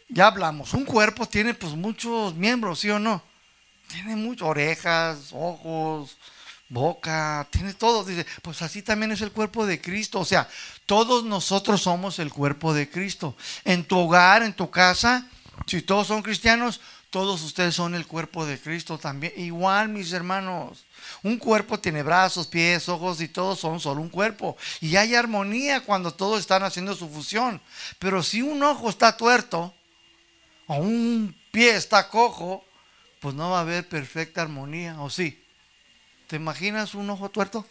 [0.08, 3.22] ya hablamos, un cuerpo tiene pues muchos miembros, ¿sí o no?
[3.88, 6.16] Tiene muchas orejas, ojos,
[6.68, 8.04] boca, tiene todo.
[8.04, 10.20] Dice, pues así también es el cuerpo de Cristo.
[10.20, 10.48] O sea,
[10.86, 13.36] todos nosotros somos el cuerpo de Cristo.
[13.64, 15.26] En tu hogar, en tu casa,
[15.66, 16.80] si todos son cristianos,
[17.10, 19.32] Todos ustedes son el cuerpo de Cristo también.
[19.36, 20.84] Igual, mis hermanos.
[21.22, 24.58] Un cuerpo tiene brazos, pies, ojos y todos son solo un cuerpo.
[24.82, 27.62] Y hay armonía cuando todos están haciendo su fusión.
[27.98, 29.72] Pero si un ojo está tuerto
[30.66, 32.62] o un pie está cojo,
[33.20, 35.00] pues no va a haber perfecta armonía.
[35.00, 35.42] ¿O sí?
[36.26, 37.66] ¿Te imaginas un ojo tuerto?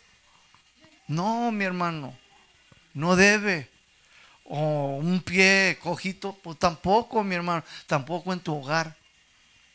[1.08, 2.18] No, mi hermano.
[2.94, 3.70] No debe.
[4.46, 7.64] O un pie cojito, pues tampoco, mi hermano.
[7.86, 8.96] Tampoco en tu hogar.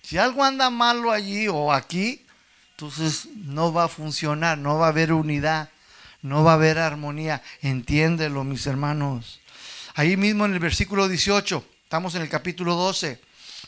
[0.03, 2.25] Si algo anda malo allí o aquí,
[2.73, 5.71] entonces no va a funcionar, no va a haber unidad,
[6.23, 7.43] no va a haber armonía.
[7.61, 9.41] Entiéndelo, mis hermanos.
[9.95, 13.21] Ahí mismo en el versículo 18, estamos en el capítulo 12.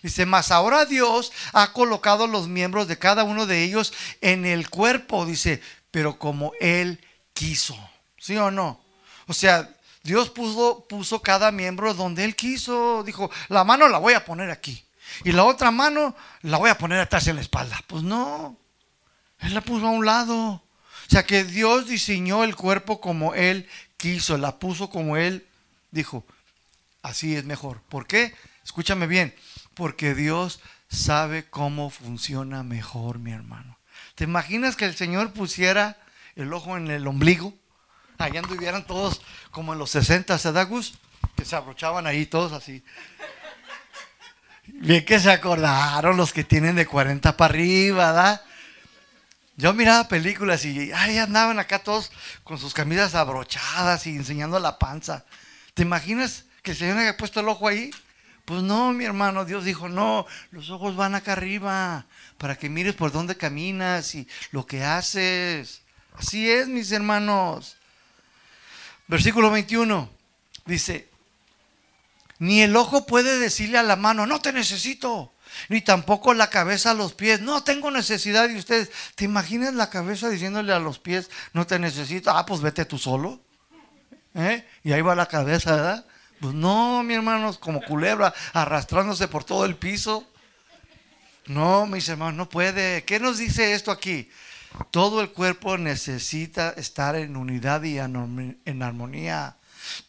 [0.04, 4.68] Dice, mas ahora Dios ha colocado los miembros de cada uno de ellos en el
[4.68, 7.02] cuerpo, dice, pero como Él
[7.32, 7.74] quiso.
[8.18, 8.82] ¿Sí o no?
[9.26, 13.02] O sea, Dios puso, puso cada miembro donde Él quiso.
[13.02, 14.84] Dijo, la mano la voy a poner aquí.
[15.24, 17.82] Y la otra mano la voy a poner atrás en la espalda.
[17.86, 18.58] Pues no,
[19.38, 20.36] Él la puso a un lado.
[20.36, 25.46] O sea que Dios diseñó el cuerpo como Él quiso, la puso como Él
[25.90, 26.26] dijo.
[27.00, 27.80] Así es mejor.
[27.88, 28.34] ¿Por qué?
[28.62, 29.34] Escúchame bien.
[29.74, 33.78] Porque Dios sabe cómo funciona mejor, mi hermano.
[34.14, 35.98] ¿Te imaginas que el Señor pusiera
[36.36, 37.54] el ojo en el ombligo?
[38.18, 39.20] Allá anduvieran todos
[39.50, 40.94] como en los 60, Gus?
[41.36, 42.84] Que se abrochaban ahí todos así.
[44.66, 48.42] Bien que se acordaron los que tienen de 40 para arriba, ¿verdad?
[49.56, 52.10] Yo miraba películas y ahí andaban acá todos
[52.42, 55.24] con sus camisas abrochadas y enseñando la panza.
[55.74, 57.90] ¿Te imaginas que el Señor haya puesto el ojo ahí?
[58.44, 62.94] Pues no, mi hermano, Dios dijo, no, los ojos van acá arriba para que mires
[62.94, 65.80] por dónde caminas y lo que haces.
[66.14, 67.76] Así es, mis hermanos.
[69.06, 70.10] Versículo 21
[70.66, 71.08] dice,
[72.38, 75.32] ni el ojo puede decirle a la mano, no te necesito.
[75.68, 78.90] Ni tampoco la cabeza a los pies, no tengo necesidad de ustedes.
[79.14, 82.30] ¿Te imaginas la cabeza diciéndole a los pies, no te necesito?
[82.30, 83.40] Ah, pues vete tú solo.
[84.34, 84.66] ¿Eh?
[84.82, 86.06] Y ahí va la cabeza, ¿verdad?
[86.44, 90.30] Pues no, mi hermanos, como culebra, arrastrándose por todo el piso.
[91.46, 93.02] No, mis hermanos, no puede.
[93.04, 94.28] ¿Qué nos dice esto aquí?
[94.90, 99.56] Todo el cuerpo necesita estar en unidad y en armonía.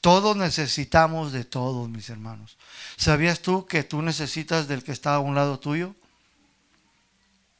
[0.01, 2.57] Todos necesitamos de todos, mis hermanos.
[2.97, 5.95] ¿Sabías tú que tú necesitas del que está a un lado tuyo?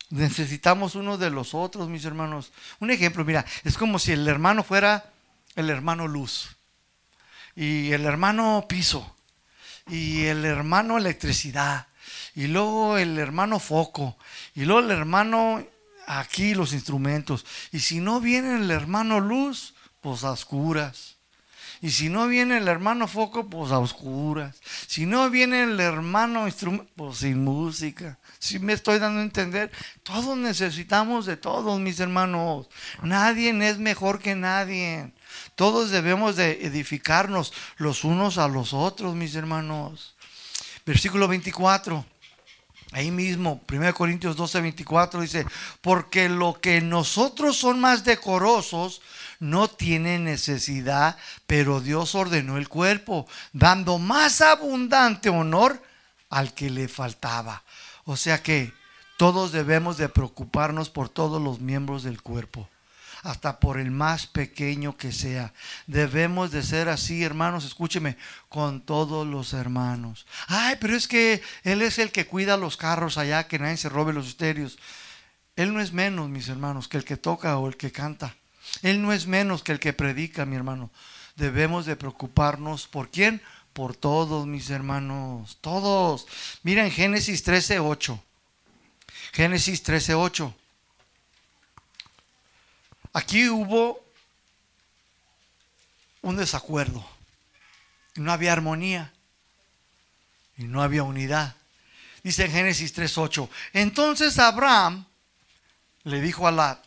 [0.10, 2.52] Necesitamos uno de los otros, mis hermanos.
[2.82, 5.14] Un ejemplo, mira, es como si el hermano fuera
[5.56, 6.55] el hermano luz
[7.56, 9.16] y el hermano piso
[9.88, 11.88] y el hermano electricidad
[12.36, 14.18] y luego el hermano foco
[14.54, 15.64] y luego el hermano
[16.08, 17.46] aquí los instrumentos.
[17.72, 21.16] Y si no viene el hermano luz, pues a oscuras.
[21.82, 24.56] Y si no viene el hermano foco, pues a oscuras.
[24.88, 28.18] Si no viene el hermano instrumento, pues sin música.
[28.40, 29.72] Si me estoy dando a entender,
[30.04, 32.68] todos necesitamos de todos, mis hermanos.
[33.04, 35.14] Nadie es mejor que nadie.
[35.56, 40.16] Todos debemos de edificarnos los unos a los otros, mis hermanos.
[40.86, 42.06] Versículo 24.
[42.92, 45.46] Ahí mismo, 1 Corintios 12, 24 dice,
[45.82, 49.02] porque lo que nosotros son más decorosos,
[49.40, 55.82] no tiene necesidad, pero Dios ordenó el cuerpo, dando más abundante honor
[56.30, 57.64] al que le faltaba.
[58.06, 58.74] O sea que
[59.18, 62.70] todos debemos de preocuparnos por todos los miembros del cuerpo,
[63.26, 65.52] hasta por el más pequeño que sea.
[65.88, 68.18] Debemos de ser así, hermanos, escúcheme,
[68.50, 70.28] con todos los hermanos.
[70.48, 73.90] Ay, pero es que Él es el que cuida los carros allá, que nadie se
[73.90, 74.78] robe los estéreos.
[75.56, 78.36] Él no es menos, mis hermanos, que el que toca o el que canta.
[78.84, 80.92] Él no es menos que el que predica, mi hermano.
[81.36, 83.42] Debemos de preocuparnos por quién?
[83.74, 85.58] Por todos, mis hermanos.
[85.62, 86.28] Todos.
[86.62, 88.22] Miren Génesis 13:8.
[89.34, 90.54] Génesis 13:8.
[93.16, 94.06] Aquí hubo
[96.22, 97.08] un desacuerdo.
[98.16, 99.14] No había armonía.
[100.58, 101.56] Y no había unidad.
[102.24, 103.48] Dice en Génesis 3:8.
[103.72, 105.06] Entonces Abraham
[106.04, 106.82] le dijo a,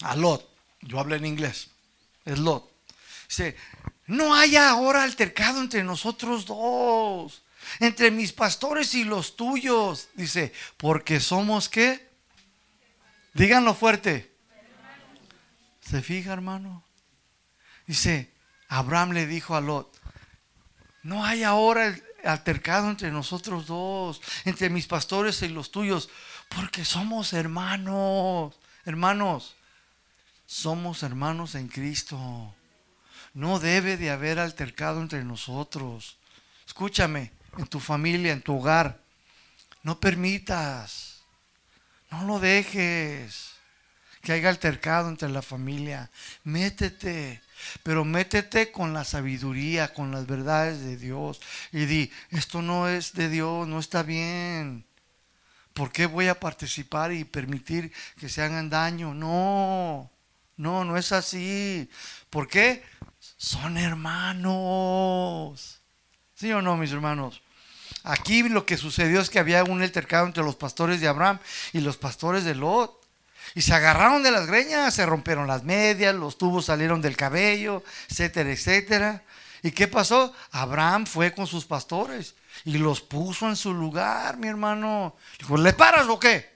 [0.00, 0.48] a Lot,
[0.80, 1.68] yo hablo en inglés,
[2.24, 2.72] es Lot.
[3.28, 3.54] Dice,
[4.06, 7.42] no haya ahora altercado entre nosotros dos,
[7.78, 10.08] entre mis pastores y los tuyos.
[10.14, 12.08] Dice, porque somos qué?
[13.34, 14.31] Díganlo fuerte.
[15.92, 16.82] ¿Se fija, hermano?
[17.86, 18.32] Dice,
[18.68, 19.94] Abraham le dijo a Lot,
[21.02, 26.08] no hay ahora altercado entre nosotros dos, entre mis pastores y los tuyos,
[26.48, 29.54] porque somos hermanos, hermanos
[30.46, 32.54] somos hermanos en Cristo.
[33.34, 36.16] No debe de haber altercado entre nosotros.
[36.66, 38.98] Escúchame, en tu familia, en tu hogar.
[39.82, 41.20] No permitas,
[42.10, 43.51] no lo dejes
[44.22, 46.10] que haya altercado entre la familia.
[46.44, 47.42] Métete,
[47.82, 51.40] pero métete con la sabiduría, con las verdades de Dios.
[51.72, 54.84] Y di, esto no es de Dios, no está bien.
[55.74, 59.12] ¿Por qué voy a participar y permitir que se hagan daño?
[59.14, 60.10] No,
[60.56, 61.90] no, no es así.
[62.30, 62.84] ¿Por qué?
[63.36, 64.52] Son hermanos.
[66.34, 67.42] ¿Sí o no, mis hermanos?
[68.04, 71.38] Aquí lo que sucedió es que había un altercado entre los pastores de Abraham
[71.72, 73.01] y los pastores de Lot.
[73.54, 77.82] Y se agarraron de las greñas, se rompieron las medias, los tubos salieron del cabello,
[78.08, 79.22] etcétera, etcétera.
[79.62, 80.34] ¿Y qué pasó?
[80.50, 82.34] Abraham fue con sus pastores
[82.64, 85.16] y los puso en su lugar, mi hermano.
[85.38, 86.50] Dijo, ¿le paras o qué?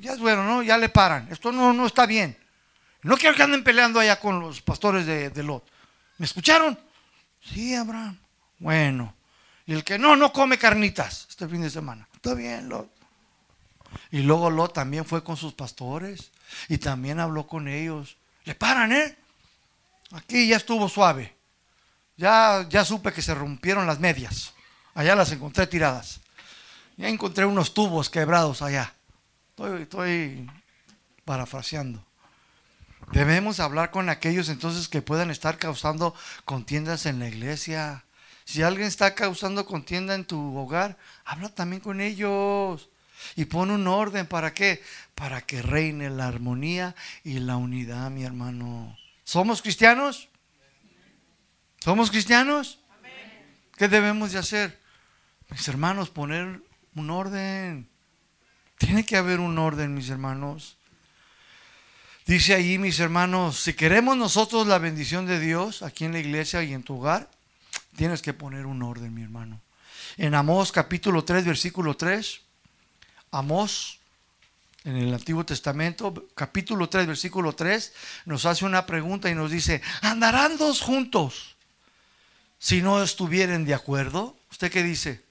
[0.00, 0.62] ya es bueno, ¿no?
[0.62, 1.26] Ya le paran.
[1.30, 2.36] Esto no, no está bien.
[3.02, 5.64] No quiero que anden peleando allá con los pastores de, de Lot.
[6.18, 6.78] ¿Me escucharon?
[7.40, 8.18] Sí, Abraham.
[8.58, 9.14] Bueno.
[9.66, 12.08] Y el que no, no come carnitas este fin de semana.
[12.14, 12.97] Está bien, Lot.
[14.10, 16.30] Y luego Lot también fue con sus pastores
[16.68, 18.16] y también habló con ellos.
[18.44, 19.16] Le paran, ¿eh?
[20.12, 21.36] Aquí ya estuvo suave.
[22.16, 24.52] Ya, ya supe que se rompieron las medias.
[24.94, 26.20] Allá las encontré tiradas.
[26.96, 28.94] Ya encontré unos tubos quebrados allá.
[29.50, 30.50] Estoy, estoy
[31.24, 32.04] parafraseando.
[33.12, 36.14] Debemos hablar con aquellos entonces que puedan estar causando
[36.44, 38.04] contiendas en la iglesia.
[38.44, 42.88] Si alguien está causando contienda en tu hogar, habla también con ellos.
[43.36, 44.82] Y pon un orden, ¿para qué?
[45.14, 46.94] Para que reine la armonía
[47.24, 48.96] y la unidad, mi hermano.
[49.24, 50.28] ¿Somos cristianos?
[51.80, 52.80] ¿Somos cristianos?
[53.76, 54.78] ¿Qué debemos de hacer?
[55.50, 56.60] Mis hermanos, poner
[56.94, 57.88] un orden.
[58.76, 60.76] Tiene que haber un orden, mis hermanos.
[62.26, 66.62] Dice ahí, mis hermanos, si queremos nosotros la bendición de Dios aquí en la iglesia
[66.62, 67.30] y en tu hogar,
[67.96, 69.62] tienes que poner un orden, mi hermano.
[70.16, 72.42] En Amós capítulo 3, versículo 3,
[73.30, 73.98] Amós
[74.84, 77.92] en el Antiguo Testamento, capítulo 3, versículo 3,
[78.24, 81.56] nos hace una pregunta y nos dice, ¿andarán dos juntos
[82.58, 84.36] si no estuvieren de acuerdo?
[84.50, 85.22] ¿Usted qué dice?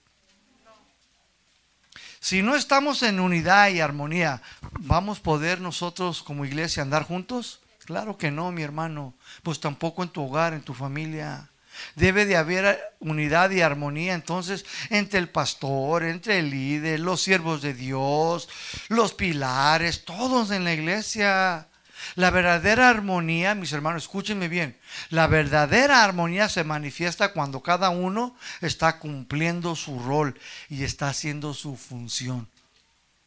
[2.20, 4.42] Si no estamos en unidad y armonía,
[4.80, 7.62] ¿vamos a poder nosotros como iglesia andar juntos?
[7.86, 9.14] Claro que no, mi hermano.
[9.44, 11.50] Pues tampoco en tu hogar, en tu familia.
[11.96, 17.62] Debe de haber unidad y armonía entonces entre el pastor, entre el líder, los siervos
[17.62, 18.48] de Dios,
[18.88, 21.68] los pilares, todos en la iglesia.
[22.16, 24.78] La verdadera armonía, mis hermanos, escúchenme bien,
[25.10, 31.54] la verdadera armonía se manifiesta cuando cada uno está cumpliendo su rol y está haciendo
[31.54, 32.48] su función.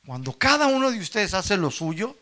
[0.07, 2.17] Cuando cada uno de ustedes hace lo suyo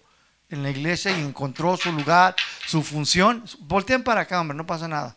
[0.50, 2.34] en la iglesia y encontró su lugar,
[2.66, 5.16] su función, volteen para acá, hombre, no pasa nada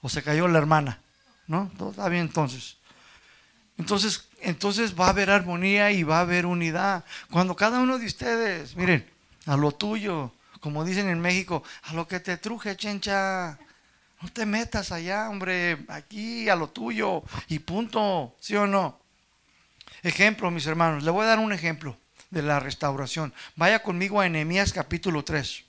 [0.00, 1.00] o se cayó la hermana.
[1.46, 1.70] ¿No?
[1.90, 2.76] está bien entonces.
[3.78, 7.04] Entonces, entonces va a haber armonía y va a haber unidad.
[7.30, 9.08] Cuando cada uno de ustedes, miren,
[9.46, 13.58] a lo tuyo, como dicen en México, a lo que te truje, chencha.
[14.20, 18.98] No te metas allá, hombre, aquí a lo tuyo y punto, ¿sí o no?
[20.02, 21.96] Ejemplo, mis hermanos, le voy a dar un ejemplo
[22.30, 23.32] de la restauración.
[23.54, 25.64] Vaya conmigo a Nehemías capítulo 3.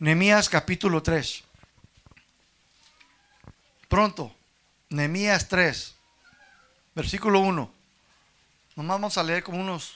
[0.00, 1.45] Nehemías capítulo 3.
[3.88, 4.34] Pronto,
[4.90, 5.94] Nehemías 3,
[6.94, 7.72] versículo 1.
[8.76, 9.94] Nos vamos a leer como unos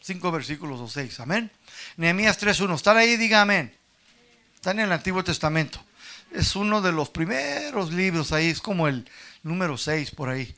[0.00, 1.20] cinco versículos o seis.
[1.20, 1.50] Amén.
[1.96, 2.74] Nehemías 3, 1.
[2.74, 3.74] Están ahí, diga amén.
[4.56, 5.80] Están en el Antiguo Testamento.
[6.32, 9.08] Es uno de los primeros libros ahí, es como el
[9.42, 10.54] número 6 por ahí.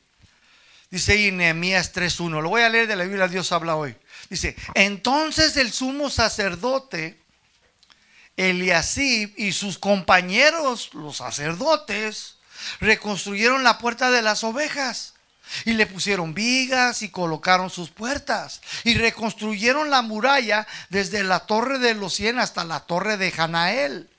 [0.89, 2.41] Dice ahí Nehemías 3.1.
[2.41, 3.95] Lo voy a leer de la Biblia, Dios habla hoy.
[4.29, 7.19] Dice, entonces el sumo sacerdote
[8.37, 12.35] Eliasib y sus compañeros, los sacerdotes,
[12.79, 15.13] reconstruyeron la puerta de las ovejas
[15.65, 21.79] y le pusieron vigas y colocaron sus puertas y reconstruyeron la muralla desde la torre
[21.79, 24.09] de los cien hasta la torre de Janael.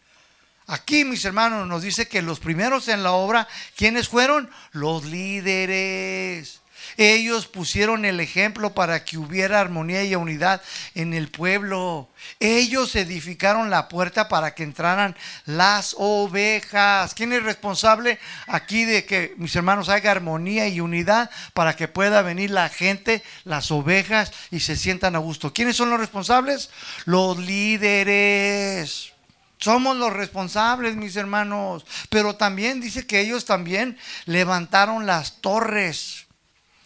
[0.67, 4.51] Aquí, mis hermanos, nos dice que los primeros en la obra, ¿quiénes fueron?
[4.73, 6.61] Los líderes.
[6.97, 10.63] Ellos pusieron el ejemplo para que hubiera armonía y unidad
[10.95, 12.09] en el pueblo.
[12.41, 17.15] Ellos edificaron la puerta para que entraran las ovejas.
[17.15, 22.23] ¿Quién es responsable aquí de que, mis hermanos, haya armonía y unidad para que pueda
[22.23, 25.53] venir la gente, las ovejas, y se sientan a gusto?
[25.53, 26.71] ¿Quiénes son los responsables?
[27.05, 29.13] Los líderes.
[29.59, 31.87] Somos los responsables, mis hermanos.
[32.11, 36.24] Pero también dice que ellos también levantaron las torres.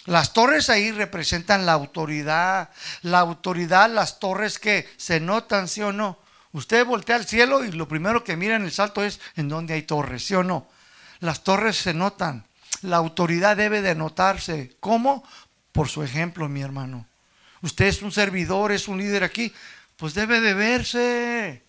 [0.09, 2.71] Las torres ahí representan la autoridad.
[3.03, 6.19] La autoridad, las torres que se notan, sí o no.
[6.53, 9.75] Usted voltea al cielo y lo primero que mira en el salto es en dónde
[9.75, 10.67] hay torres, sí o no.
[11.21, 12.45] Las torres se notan.
[12.81, 14.75] la autoridad debe de notarse.
[14.81, 15.25] ¿Cómo?
[15.73, 17.05] Por su ejemplo, mi hermano.
[17.61, 19.53] Usted es un servidor, es un líder aquí,
[19.99, 21.63] pues debe de verse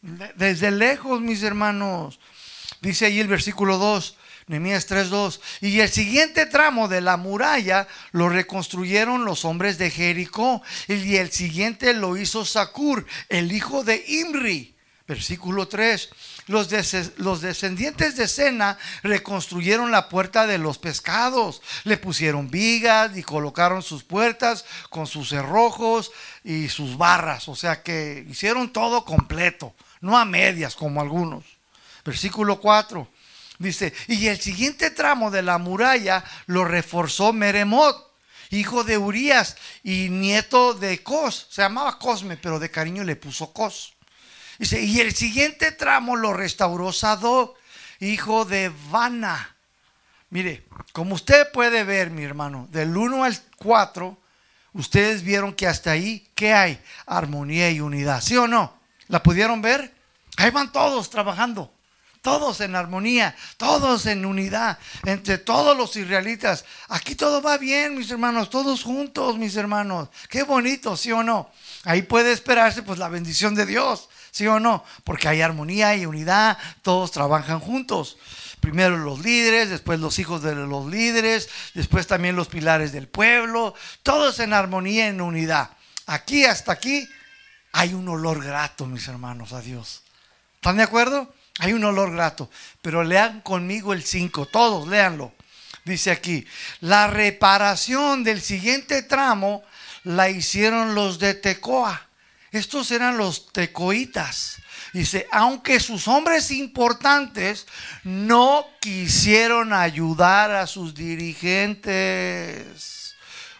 [0.00, 2.18] desde lejos, mis hermanos.
[2.80, 8.28] Dice ahí el versículo 2, Nehemías 3:2, y el siguiente tramo de la muralla lo
[8.28, 14.72] reconstruyeron los hombres de Jericó, y el siguiente lo hizo Sacur, el hijo de Imri.
[15.06, 16.08] Versículo 3.
[16.46, 16.68] Los,
[17.18, 23.82] los, descendientes de Sena reconstruyeron la puerta de los pescados, le pusieron vigas y colocaron
[23.82, 26.12] sus puertas con sus cerrojos
[26.44, 31.44] y sus barras, o sea que hicieron todo completo, no a medias como algunos.
[32.04, 33.08] Versículo 4
[33.62, 38.12] dice, y el siguiente tramo de la muralla lo reforzó Meremot,
[38.50, 43.52] hijo de Urías y nieto de Cos, se llamaba Cosme, pero de cariño le puso
[43.52, 43.94] Cos.
[44.58, 47.54] Dice, y el siguiente tramo lo restauró Sado,
[48.00, 49.56] hijo de Vana.
[50.30, 54.18] Mire, como usted puede ver, mi hermano, del 1 al 4,
[54.74, 56.80] ustedes vieron que hasta ahí, ¿qué hay?
[57.06, 58.78] Armonía y unidad, ¿sí o no?
[59.08, 59.94] ¿La pudieron ver?
[60.36, 61.72] Ahí van todos trabajando,
[62.22, 66.64] todos en armonía, todos en unidad, entre todos los israelitas.
[66.88, 70.08] Aquí todo va bien, mis hermanos, todos juntos, mis hermanos.
[70.28, 71.50] Qué bonito, ¿sí o no?
[71.84, 74.08] Ahí puede esperarse pues la bendición de Dios.
[74.30, 74.82] ¿Sí o no?
[75.04, 78.16] Porque hay armonía y unidad, todos trabajan juntos.
[78.60, 83.74] Primero los líderes, después los hijos de los líderes, después también los pilares del pueblo,
[84.02, 85.70] todos en armonía, en unidad.
[86.06, 87.06] Aquí hasta aquí
[87.72, 90.02] hay un olor grato, mis hermanos, a Dios.
[90.54, 91.34] ¿Están de acuerdo?
[91.58, 92.50] Hay un olor grato.
[92.80, 95.32] Pero lean conmigo el 5, todos léanlo.
[95.84, 96.46] Dice aquí,
[96.80, 99.62] la reparación del siguiente tramo
[100.04, 102.08] la hicieron los de Tecoa
[102.52, 104.58] estos eran los tecoitas.
[104.92, 107.66] Dice, aunque sus hombres importantes
[108.04, 111.86] no quisieron ayudar a sus dirigentes.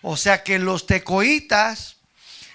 [0.02, 1.96] O sea que los tecoitas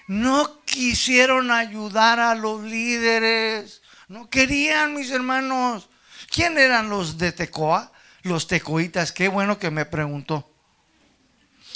[0.06, 3.82] no quisieron ayudar a los líderes.
[4.08, 5.90] No querían, mis hermanos.
[6.30, 7.92] ¿Quién eran los de Tecoa?
[8.24, 9.12] Los tecoitas.
[9.12, 10.50] Qué bueno que me preguntó.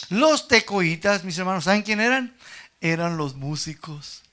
[0.09, 2.35] Los tecoitas, mis hermanos, ¿saben quién eran?
[2.79, 4.23] Eran los músicos.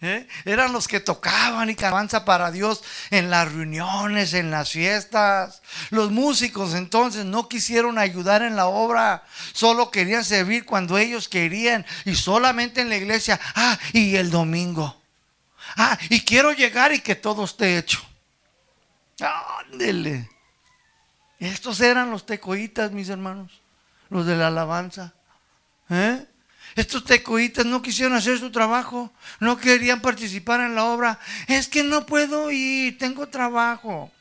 [0.00, 0.28] ¿Eh?
[0.44, 5.60] Eran los que tocaban y cantaban para Dios en las reuniones, en las fiestas.
[5.90, 11.84] Los músicos entonces no quisieron ayudar en la obra, solo querían servir cuando ellos querían
[12.04, 13.40] y solamente en la iglesia.
[13.56, 14.97] Ah, y el domingo.
[15.76, 18.00] Ah, y quiero llegar y que todo esté hecho.
[19.64, 20.28] Ándele.
[21.38, 23.60] Estos eran los tecoitas, mis hermanos,
[24.10, 25.14] los de la alabanza.
[25.90, 26.26] ¿Eh?
[26.74, 31.18] Estos tecoitas no quisieron hacer su trabajo, no querían participar en la obra.
[31.46, 34.12] Es que no puedo ir, tengo trabajo.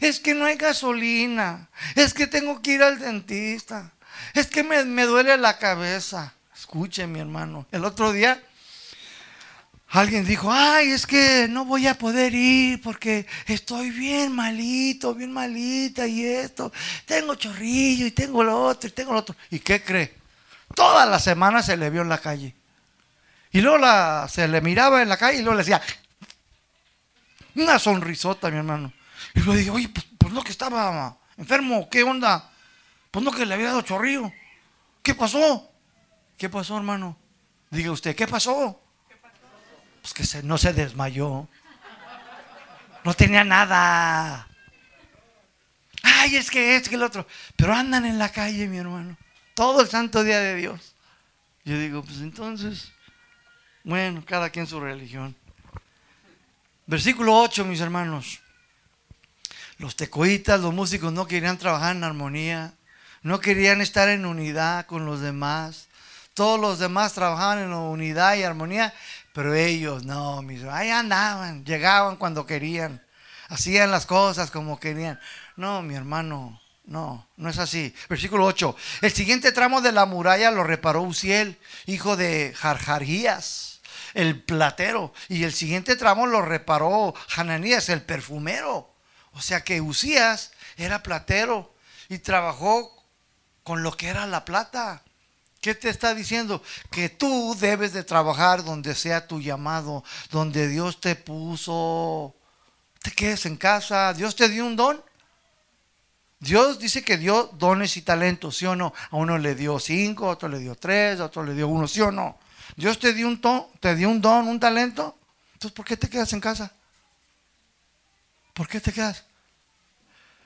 [0.00, 1.68] Es que no hay gasolina.
[1.94, 3.92] Es que tengo que ir al dentista.
[4.34, 6.34] Es que me, me duele la cabeza.
[6.54, 7.66] Escuche, mi hermano.
[7.72, 8.42] El otro día
[9.88, 15.32] alguien dijo, ay, es que no voy a poder ir porque estoy bien malito, bien
[15.32, 16.72] malita y esto.
[17.04, 19.36] Tengo chorrillo y tengo lo otro y tengo lo otro.
[19.50, 20.14] ¿Y qué cree?
[20.74, 22.54] Toda la semana se le vio en la calle.
[23.52, 23.78] Y luego
[24.28, 25.80] se le miraba en la calle y luego le decía,
[27.54, 28.92] una sonrisota, mi hermano.
[29.34, 32.50] Y luego dije, oye, pues, pues, no que estaba enfermo, ¿qué onda?
[33.10, 34.30] Pues no que le había dado chorrillo.
[35.02, 35.70] ¿Qué pasó?
[36.36, 37.16] ¿Qué pasó, hermano?
[37.70, 38.82] Diga usted, ¿qué pasó?
[40.06, 41.48] Pues que se, no se desmayó.
[43.02, 44.46] No tenía nada.
[46.02, 47.26] Ay, es que es que el otro.
[47.56, 49.16] Pero andan en la calle, mi hermano
[49.56, 50.94] todo el santo día de Dios.
[51.64, 52.92] Yo digo, pues entonces,
[53.82, 55.34] bueno, cada quien su religión.
[56.86, 58.40] Versículo 8, mis hermanos.
[59.78, 62.74] Los tecoitas, los músicos no querían trabajar en armonía,
[63.22, 65.88] no querían estar en unidad con los demás.
[66.34, 68.92] Todos los demás trabajaban en unidad y armonía,
[69.36, 73.04] pero ellos no, mis ahí andaban, llegaban cuando querían,
[73.50, 75.20] hacían las cosas como querían.
[75.56, 77.94] No, mi hermano, no, no es así.
[78.08, 78.74] Versículo 8.
[79.02, 83.82] El siguiente tramo de la muralla lo reparó Uziel, hijo de Jarjarías,
[84.14, 85.12] el platero.
[85.28, 88.90] Y el siguiente tramo lo reparó Hananías, el perfumero.
[89.32, 91.74] O sea que Usías era platero
[92.08, 93.04] y trabajó
[93.64, 95.02] con lo que era la plata.
[95.66, 96.62] ¿Qué te está diciendo?
[96.92, 102.36] Que tú debes de trabajar donde sea tu llamado, donde Dios te puso.
[103.02, 104.14] Te quedes en casa.
[104.14, 105.02] Dios te dio un don.
[106.38, 108.94] Dios dice que dio dones y talentos, ¿sí o no?
[109.10, 111.88] A uno le dio cinco, a otro le dio tres, a otro le dio uno,
[111.88, 112.38] ¿sí o no?
[112.76, 113.40] Dios te dio un,
[113.80, 115.18] te dio un don, un talento.
[115.54, 116.72] Entonces, ¿por qué te quedas en casa?
[118.54, 119.24] ¿Por qué te quedas?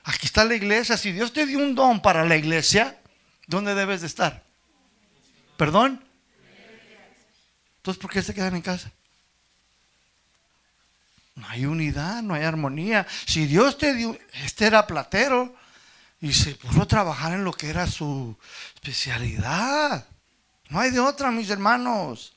[0.03, 0.97] Aquí está la iglesia.
[0.97, 2.99] Si Dios te dio un don para la iglesia,
[3.45, 4.49] ¿dónde debes de estar?
[5.61, 6.03] ¿Perdón?
[7.77, 8.91] Entonces, ¿por qué se quedan en casa?
[11.35, 13.05] No hay unidad, no hay armonía.
[13.27, 15.53] Si Dios te dio, este era platero
[16.19, 18.35] y se puso a trabajar en lo que era su
[18.73, 20.07] especialidad.
[20.69, 22.33] No hay de otra, mis hermanos.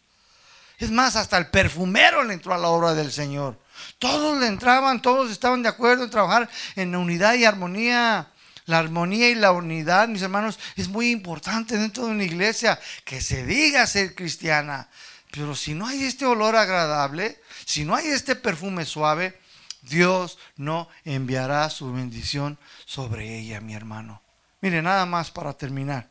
[0.77, 3.59] Es más, hasta el perfumero le entró a la obra del Señor.
[3.99, 8.34] Todos le entraban, todos estaban de acuerdo en trabajar en unidad y armonía.
[8.67, 13.21] La armonía y la unidad, mis hermanos, es muy importante dentro de una iglesia que
[13.21, 14.89] se diga ser cristiana.
[15.31, 19.39] Pero si no hay este olor agradable, si no hay este perfume suave,
[19.83, 24.23] Dios no enviará su bendición sobre ella, mi hermano.
[24.61, 26.09] Mire, nada más para terminar.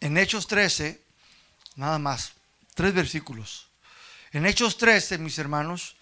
[0.00, 1.02] En Hechos 13,
[1.74, 2.34] nada más,
[2.74, 3.66] tres versículos.
[4.30, 5.96] En Hechos 13, mis hermanos,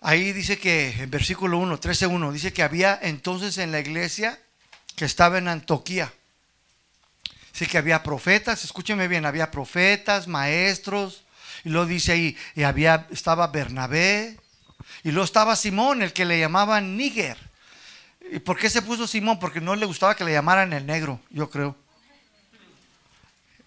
[0.00, 4.38] ahí dice que, en versículo 1, 13.1, dice que había entonces en la iglesia
[4.94, 6.12] que estaba en Antioquía.
[7.52, 11.24] Dice que había profetas, escúcheme bien, había profetas, maestros,
[11.64, 14.38] y luego dice ahí, y había, estaba Bernabé,
[15.02, 17.38] y luego estaba Simón, el que le llamaban Níger.
[18.30, 19.38] ¿Y por qué se puso Simón?
[19.38, 21.76] Porque no le gustaba que le llamaran el negro, yo creo.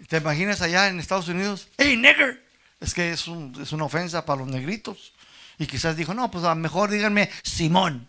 [0.08, 1.68] ¿Te imaginas allá en Estados Unidos?
[1.78, 2.44] ¡Hey, nigger!
[2.80, 5.14] Es que es, una ofensa para los negritos.
[5.60, 8.08] Y quizás dijo, no, pues a lo mejor díganme Simón.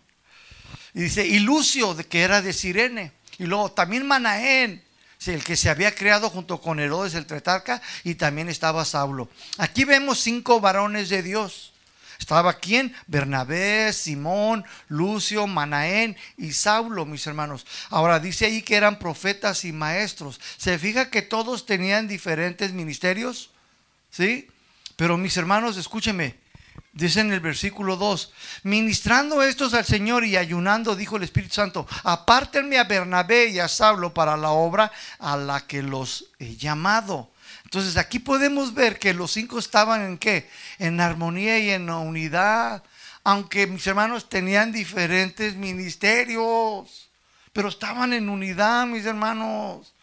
[0.93, 3.11] Y dice, y Lucio, que era de Sirene.
[3.37, 4.83] Y luego también Manaén,
[5.25, 7.81] el que se había creado junto con Herodes el Tretarca.
[8.03, 9.29] Y también estaba Saulo.
[9.57, 11.73] Aquí vemos cinco varones de Dios.
[12.17, 12.95] Estaba quién?
[13.07, 17.65] Bernabé, Simón, Lucio, Manaén y Saulo, mis hermanos.
[17.89, 20.39] Ahora dice ahí que eran profetas y maestros.
[20.57, 23.49] ¿Se fija que todos tenían diferentes ministerios?
[24.11, 24.47] ¿Sí?
[24.95, 26.35] Pero mis hermanos, escúcheme.
[26.93, 28.33] Dice en el versículo 2,
[28.63, 33.69] ministrando estos al Señor y ayunando, dijo el Espíritu Santo, apártenme a Bernabé y a
[33.69, 37.31] Saulo para la obra a la que los he llamado.
[37.63, 40.49] Entonces aquí podemos ver que los cinco estaban en qué?
[40.79, 42.83] En armonía y en unidad.
[43.23, 47.09] Aunque mis hermanos tenían diferentes ministerios,
[47.53, 49.93] pero estaban en unidad, mis hermanos.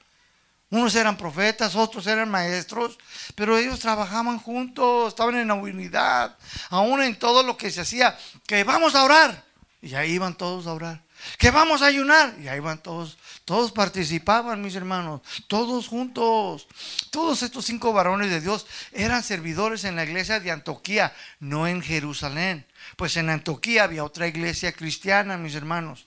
[0.70, 2.98] Unos eran profetas, otros eran maestros,
[3.34, 6.36] pero ellos trabajaban juntos, estaban en unidad,
[6.68, 9.44] aún en todo lo que se hacía, que vamos a orar.
[9.80, 11.02] Y ahí iban todos a orar.
[11.38, 12.34] Que vamos a ayunar.
[12.40, 13.16] Y ahí van todos
[13.48, 16.68] todos participaban, mis hermanos, todos juntos.
[17.08, 21.80] Todos estos cinco varones de Dios eran servidores en la iglesia de Antioquía, no en
[21.80, 22.66] Jerusalén.
[22.96, 26.04] Pues en Antioquía había otra iglesia cristiana, mis hermanos.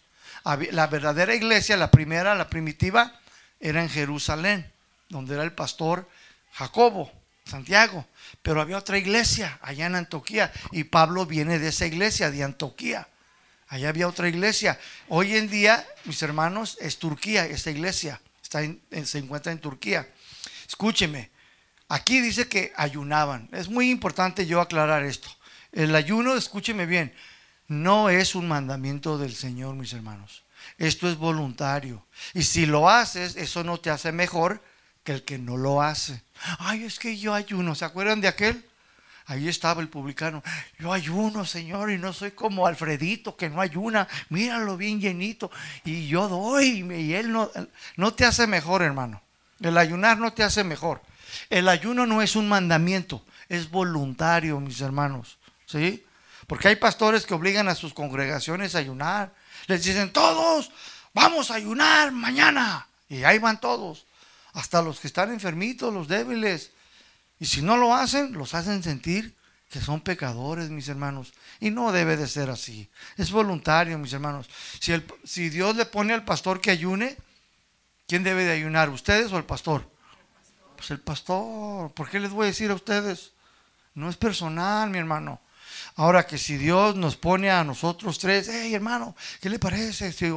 [0.69, 3.19] La verdadera iglesia, la primera, la primitiva,
[3.61, 4.69] era en Jerusalén,
[5.09, 6.09] donde era el pastor
[6.53, 7.11] Jacobo,
[7.45, 8.05] Santiago.
[8.41, 13.07] Pero había otra iglesia allá en Antioquía y Pablo viene de esa iglesia, de Antioquía.
[13.67, 14.77] Allá había otra iglesia.
[15.07, 18.19] Hoy en día, mis hermanos, es Turquía, esta iglesia.
[18.41, 18.61] Está
[19.05, 20.09] se encuentra en Turquía.
[20.67, 21.29] Escúcheme,
[21.87, 23.47] aquí dice que ayunaban.
[23.53, 25.29] Es muy importante yo aclarar esto.
[25.71, 27.13] El ayuno, escúcheme bien,
[27.67, 30.43] no es un mandamiento del Señor, mis hermanos.
[30.81, 32.03] Esto es voluntario.
[32.33, 34.63] Y si lo haces, eso no te hace mejor
[35.03, 36.23] que el que no lo hace.
[36.57, 37.75] Ay, es que yo ayuno.
[37.75, 38.65] ¿Se acuerdan de aquel?
[39.27, 40.41] Ahí estaba el publicano.
[40.79, 44.07] Yo ayuno, Señor, y no soy como Alfredito que no ayuna.
[44.29, 45.51] Míralo bien llenito.
[45.85, 46.83] Y yo doy.
[46.91, 47.51] Y él no,
[47.95, 49.21] no te hace mejor, hermano.
[49.59, 51.03] El ayunar no te hace mejor.
[51.51, 55.37] El ayuno no es un mandamiento, es voluntario, mis hermanos.
[55.67, 56.03] ¿Sí?
[56.47, 59.31] Porque hay pastores que obligan a sus congregaciones a ayunar.
[59.67, 60.71] Les dicen, todos,
[61.13, 62.87] vamos a ayunar mañana.
[63.09, 64.05] Y ahí van todos.
[64.53, 66.71] Hasta los que están enfermitos, los débiles.
[67.39, 69.35] Y si no lo hacen, los hacen sentir
[69.71, 71.33] que son pecadores, mis hermanos.
[71.59, 72.89] Y no debe de ser así.
[73.17, 74.49] Es voluntario, mis hermanos.
[74.79, 77.17] Si, el, si Dios le pone al pastor que ayune,
[78.05, 78.89] ¿quién debe de ayunar?
[78.89, 79.89] ¿Ustedes o el pastor?
[80.75, 81.91] Pues el pastor.
[81.93, 83.31] ¿Por qué les voy a decir a ustedes?
[83.93, 85.39] No es personal, mi hermano.
[85.95, 90.11] Ahora que si Dios nos pone a nosotros tres, hey hermano, ¿qué le parece?
[90.11, 90.31] Si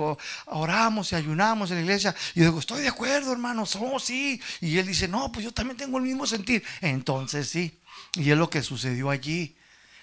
[0.47, 4.41] oramos y ayunamos en la iglesia, y yo digo, estoy de acuerdo, hermano, somos sí.
[4.61, 6.63] Y él dice, no, pues yo también tengo el mismo sentir.
[6.81, 7.79] Entonces sí.
[8.15, 9.57] Y es lo que sucedió allí.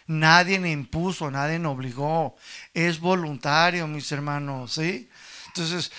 [0.07, 2.35] Nadie me impuso, nadie me obligó.
[2.73, 5.09] Es voluntario, mis hermanos, ¿sí?
[5.47, 5.91] Entonces,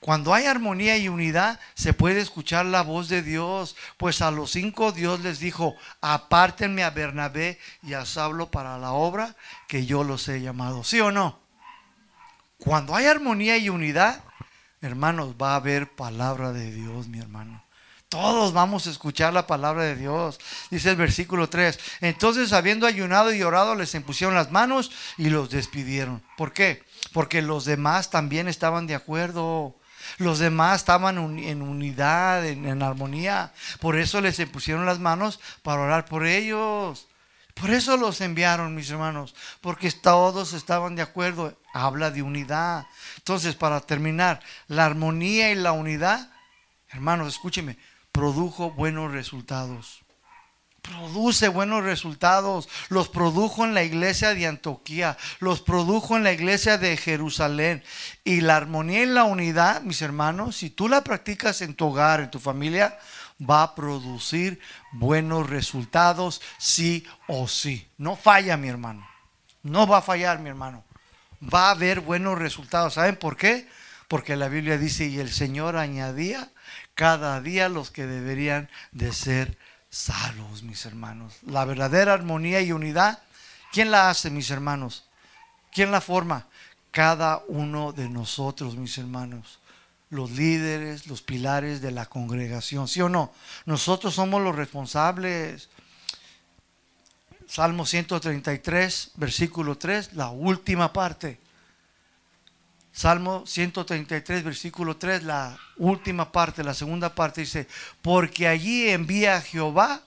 [0.00, 3.76] cuando hay armonía y unidad, se puede escuchar la voz de Dios.
[3.98, 8.92] Pues a los cinco Dios les dijo, apártenme a Bernabé y a Saulo para la
[8.92, 9.36] obra
[9.68, 10.84] que yo los he llamado.
[10.84, 11.38] ¿Sí o no?
[12.56, 14.24] Cuando hay armonía y unidad,
[14.80, 17.62] hermanos, va a haber palabra de Dios, mi hermano.
[18.08, 20.40] Todos vamos a escuchar la palabra de Dios.
[20.70, 21.78] Dice el versículo 3.
[22.00, 26.22] Entonces, habiendo ayunado y orado, les impusieron las manos y los despidieron.
[26.36, 26.82] ¿Por qué?
[27.12, 29.76] Porque los demás también estaban de acuerdo.
[30.18, 33.52] Los demás estaban en unidad, en, armonía.
[33.80, 37.08] Por eso les impusieron las manos para orar por ellos.
[37.54, 41.58] Por eso los enviaron, mis hermanos, porque todos estaban de acuerdo.
[41.74, 42.86] Habla de unidad.
[43.18, 46.30] Entonces, para terminar, la armonía y la unidad,
[46.88, 47.76] hermanos, escúcheme,
[48.12, 49.99] produjo buenos resultados.
[50.90, 52.68] Produce buenos resultados.
[52.88, 55.16] Los produjo en la iglesia de Antioquía.
[55.38, 57.84] Los produjo en la iglesia de Jerusalén.
[58.24, 62.20] Y la armonía y la unidad, mis hermanos, si tú la practicas en tu hogar,
[62.20, 62.98] en tu familia,
[63.40, 64.58] va a producir
[64.92, 67.88] buenos resultados, sí o sí.
[67.96, 69.06] No falla, mi hermano.
[69.62, 70.84] No va a fallar, mi hermano.
[71.42, 72.94] Va a haber buenos resultados.
[72.94, 73.68] ¿Saben por qué?
[74.08, 76.50] Porque la Biblia dice, y el Señor añadía
[76.94, 79.56] cada día los que deberían de ser
[79.90, 81.34] salvos, mis hermanos.
[81.46, 83.18] La verdadera armonía y unidad,
[83.72, 85.04] ¿quién la hace, mis hermanos?
[85.72, 86.46] ¿Quién la forma?
[86.90, 89.58] Cada uno de nosotros, mis hermanos.
[90.08, 93.32] Los líderes, los pilares de la congregación, ¿sí o no?
[93.66, 95.68] Nosotros somos los responsables.
[97.46, 101.38] Salmo 133, versículo 3, la última parte.
[102.92, 107.68] Salmo 133, versículo 3, la última parte, la segunda parte dice,
[108.02, 110.02] porque allí envía Jehová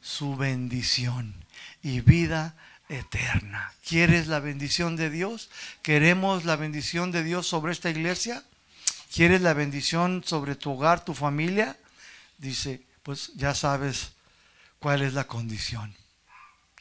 [0.00, 1.34] su bendición
[1.82, 2.54] y vida
[2.88, 3.72] eterna.
[3.86, 5.50] ¿Quieres la bendición de Dios?
[5.82, 8.42] ¿Queremos la bendición de Dios sobre esta iglesia?
[9.12, 11.76] ¿Quieres la bendición sobre tu hogar, tu familia?
[12.36, 14.12] Dice, pues ya sabes
[14.78, 15.94] cuál es la condición.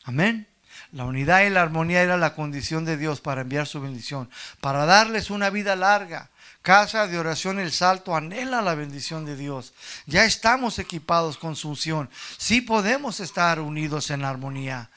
[0.03, 0.47] Amén.
[0.91, 4.29] La unidad y la armonía era la condición de Dios para enviar su bendición,
[4.61, 6.29] para darles una vida larga.
[6.61, 9.73] Casa de oración El Salto anhela la bendición de Dios.
[10.05, 12.09] Ya estamos equipados con su unción.
[12.37, 14.89] Sí podemos estar unidos en armonía.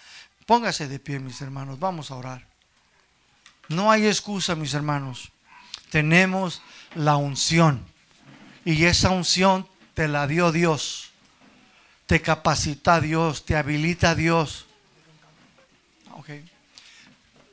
[0.46, 1.78] Póngase de pie, mis hermanos.
[1.78, 2.44] Vamos a orar.
[3.68, 5.30] No hay excusa, mis hermanos.
[5.90, 6.60] Tenemos
[6.94, 7.84] la unción.
[8.64, 11.12] Y esa unción te la dio Dios.
[12.06, 14.66] Te capacita Dios, te habilita Dios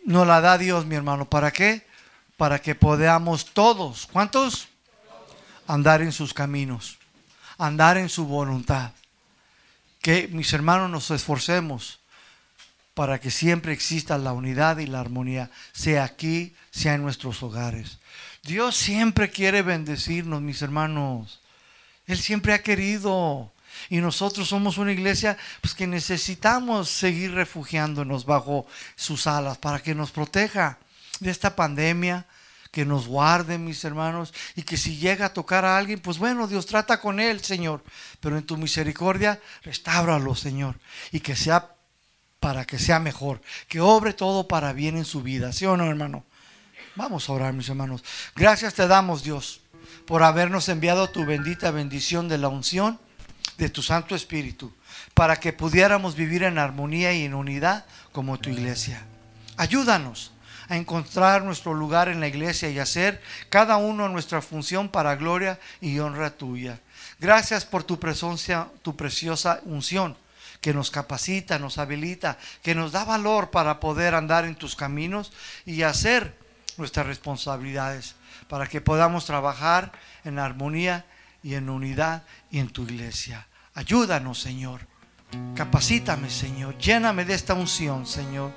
[0.08, 1.30] nos la da Dios, mi hermano.
[1.30, 1.86] ¿Para qué?
[2.38, 4.70] Para que podamos todos, ¿cuántos?
[5.68, 6.98] Andar en sus caminos,
[7.58, 8.94] andar en su voluntad.
[10.02, 12.00] Que mis hermanos nos esforcemos
[12.94, 18.00] para que siempre exista la unidad y la armonía, sea aquí, sea en nuestros hogares.
[18.44, 21.42] Dios siempre quiere bendecirnos, mis hermanos.
[22.06, 23.52] Él siempre ha querido.
[23.90, 29.96] Y nosotros somos una iglesia pues, que necesitamos seguir refugiándonos bajo sus alas para que
[29.96, 30.80] nos proteja
[31.20, 32.26] de esta pandemia,
[32.72, 36.48] que nos guarde, mis hermanos, y que si llega a tocar a alguien, pues bueno,
[36.48, 37.84] Dios trata con él, Señor,
[38.20, 40.76] pero en tu misericordia, restábralo, Señor,
[41.12, 41.74] y que sea
[42.40, 45.90] para que sea mejor, que obre todo para bien en su vida, ¿sí o no,
[45.90, 46.24] hermano?
[46.96, 48.04] Vamos a orar, mis hermanos.
[48.36, 49.62] Gracias te damos, Dios,
[50.06, 53.00] por habernos enviado tu bendita bendición de la unción
[53.58, 54.74] de tu Santo Espíritu
[55.14, 59.04] para que pudiéramos vivir en armonía y en unidad como tu iglesia.
[59.58, 60.32] Ayúdanos
[60.70, 65.60] a encontrar nuestro lugar en la iglesia y hacer cada uno nuestra función para gloria
[65.82, 66.80] y honra tuya.
[67.20, 70.18] Gracias por tu presencia, tu preciosa unción
[70.62, 75.32] que nos capacita, nos habilita, que nos da valor para poder andar en tus caminos
[75.66, 76.36] y hacer
[76.78, 78.16] nuestras responsabilidades,
[78.48, 79.92] para que podamos trabajar
[80.24, 81.06] en armonía
[81.44, 83.48] y en unidad y en tu iglesia.
[83.74, 84.82] Ayúdanos, Señor.
[85.56, 86.78] Capacítame, Señor.
[86.78, 88.52] Lléname de esta unción, Señor.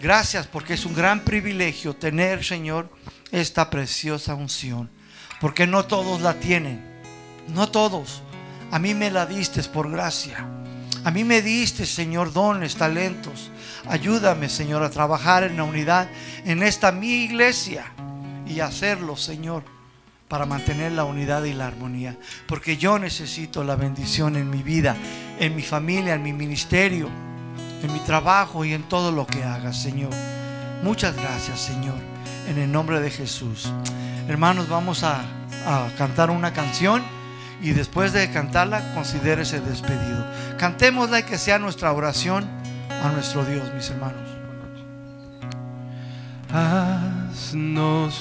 [0.00, 2.90] Gracias porque es un gran privilegio tener, Señor,
[3.32, 4.90] esta preciosa unción.
[5.40, 6.84] Porque no todos la tienen.
[7.48, 8.22] No todos.
[8.70, 10.46] A mí me la diste por gracia.
[11.04, 13.50] A mí me diste, Señor, dones, talentos.
[13.88, 16.08] Ayúdame, Señor, a trabajar en la unidad
[16.44, 17.86] en esta mi iglesia
[18.46, 19.77] y hacerlo, Señor
[20.28, 22.16] para mantener la unidad y la armonía.
[22.46, 24.96] Porque yo necesito la bendición en mi vida,
[25.38, 27.08] en mi familia, en mi ministerio,
[27.82, 30.12] en mi trabajo y en todo lo que haga, Señor.
[30.82, 31.96] Muchas gracias, Señor,
[32.48, 33.72] en el nombre de Jesús.
[34.28, 35.22] Hermanos, vamos a,
[35.98, 37.02] cantar una canción
[37.60, 40.24] y después de cantarla, considérese despedido.
[40.56, 42.46] Cantémosla y que sea nuestra oración
[43.02, 44.28] a nuestro Dios, mis hermanos.
[46.50, 48.14] Haznos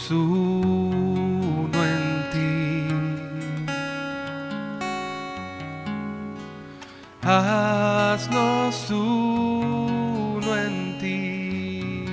[7.30, 12.06] Haznos uno en ti.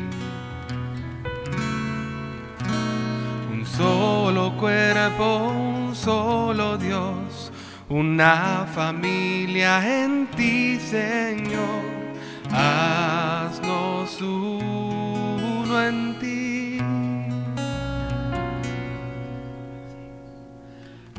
[3.52, 7.52] Un solo cuerpo, un solo Dios,
[7.88, 11.84] una familia en ti, Señor.
[12.50, 16.78] Haznos uno en ti.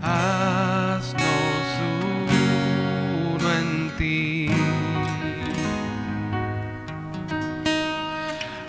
[0.02, 1.45] Haznos
[3.98, 4.50] ti.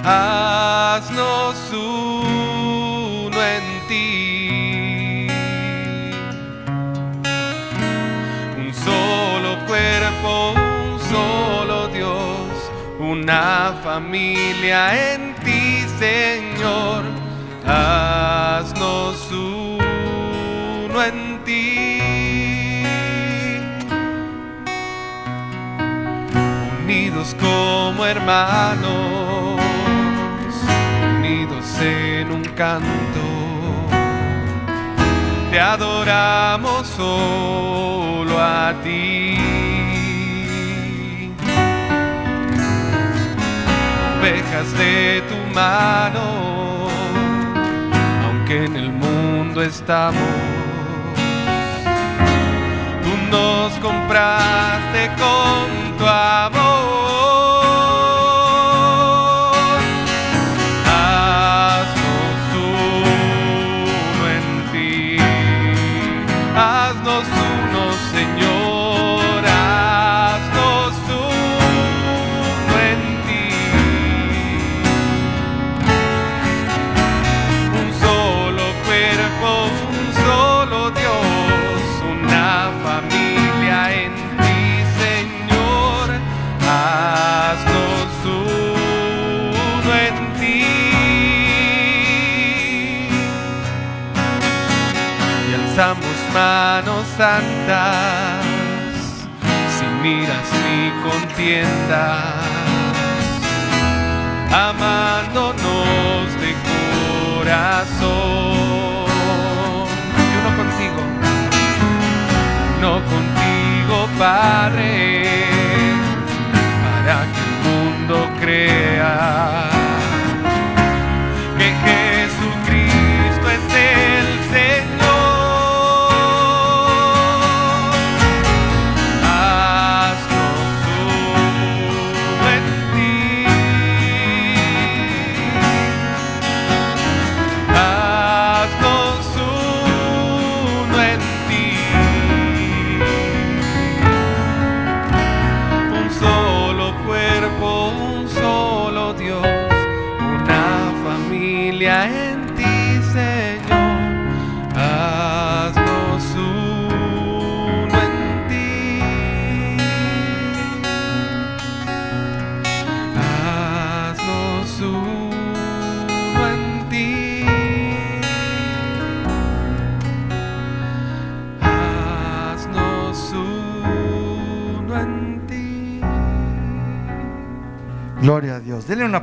[0.05, 5.29] Haznos uno en ti.
[8.59, 12.51] Un solo cuerpo, un solo Dios,
[13.01, 17.03] una familia en ti, Señor.
[27.35, 29.61] Como hermanos,
[31.19, 33.27] unidos en un canto
[35.51, 39.39] te adoramos solo a ti.
[44.21, 46.87] Ovejas de tu mano,
[48.25, 50.21] aunque en el mundo estamos,
[53.03, 57.46] tú nos compraste con tu amor.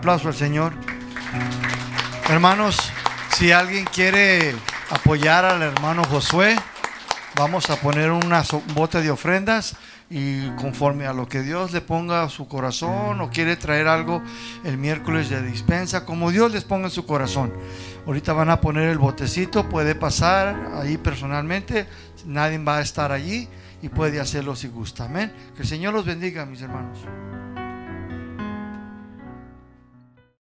[0.03, 0.73] Aplauso al Señor.
[2.29, 2.77] Hermanos,
[3.37, 4.53] si alguien quiere
[4.89, 6.57] apoyar al hermano Josué,
[7.37, 8.43] vamos a poner una
[8.73, 9.77] bote de ofrendas
[10.09, 14.21] y conforme a lo que Dios le ponga a su corazón o quiere traer algo
[14.65, 17.53] el miércoles de dispensa, como Dios les ponga en su corazón.
[18.05, 21.87] Ahorita van a poner el botecito, puede pasar ahí personalmente,
[22.25, 23.47] nadie va a estar allí
[23.81, 25.05] y puede hacerlo si gusta.
[25.05, 25.31] Amén.
[25.55, 26.99] Que el Señor los bendiga, mis hermanos.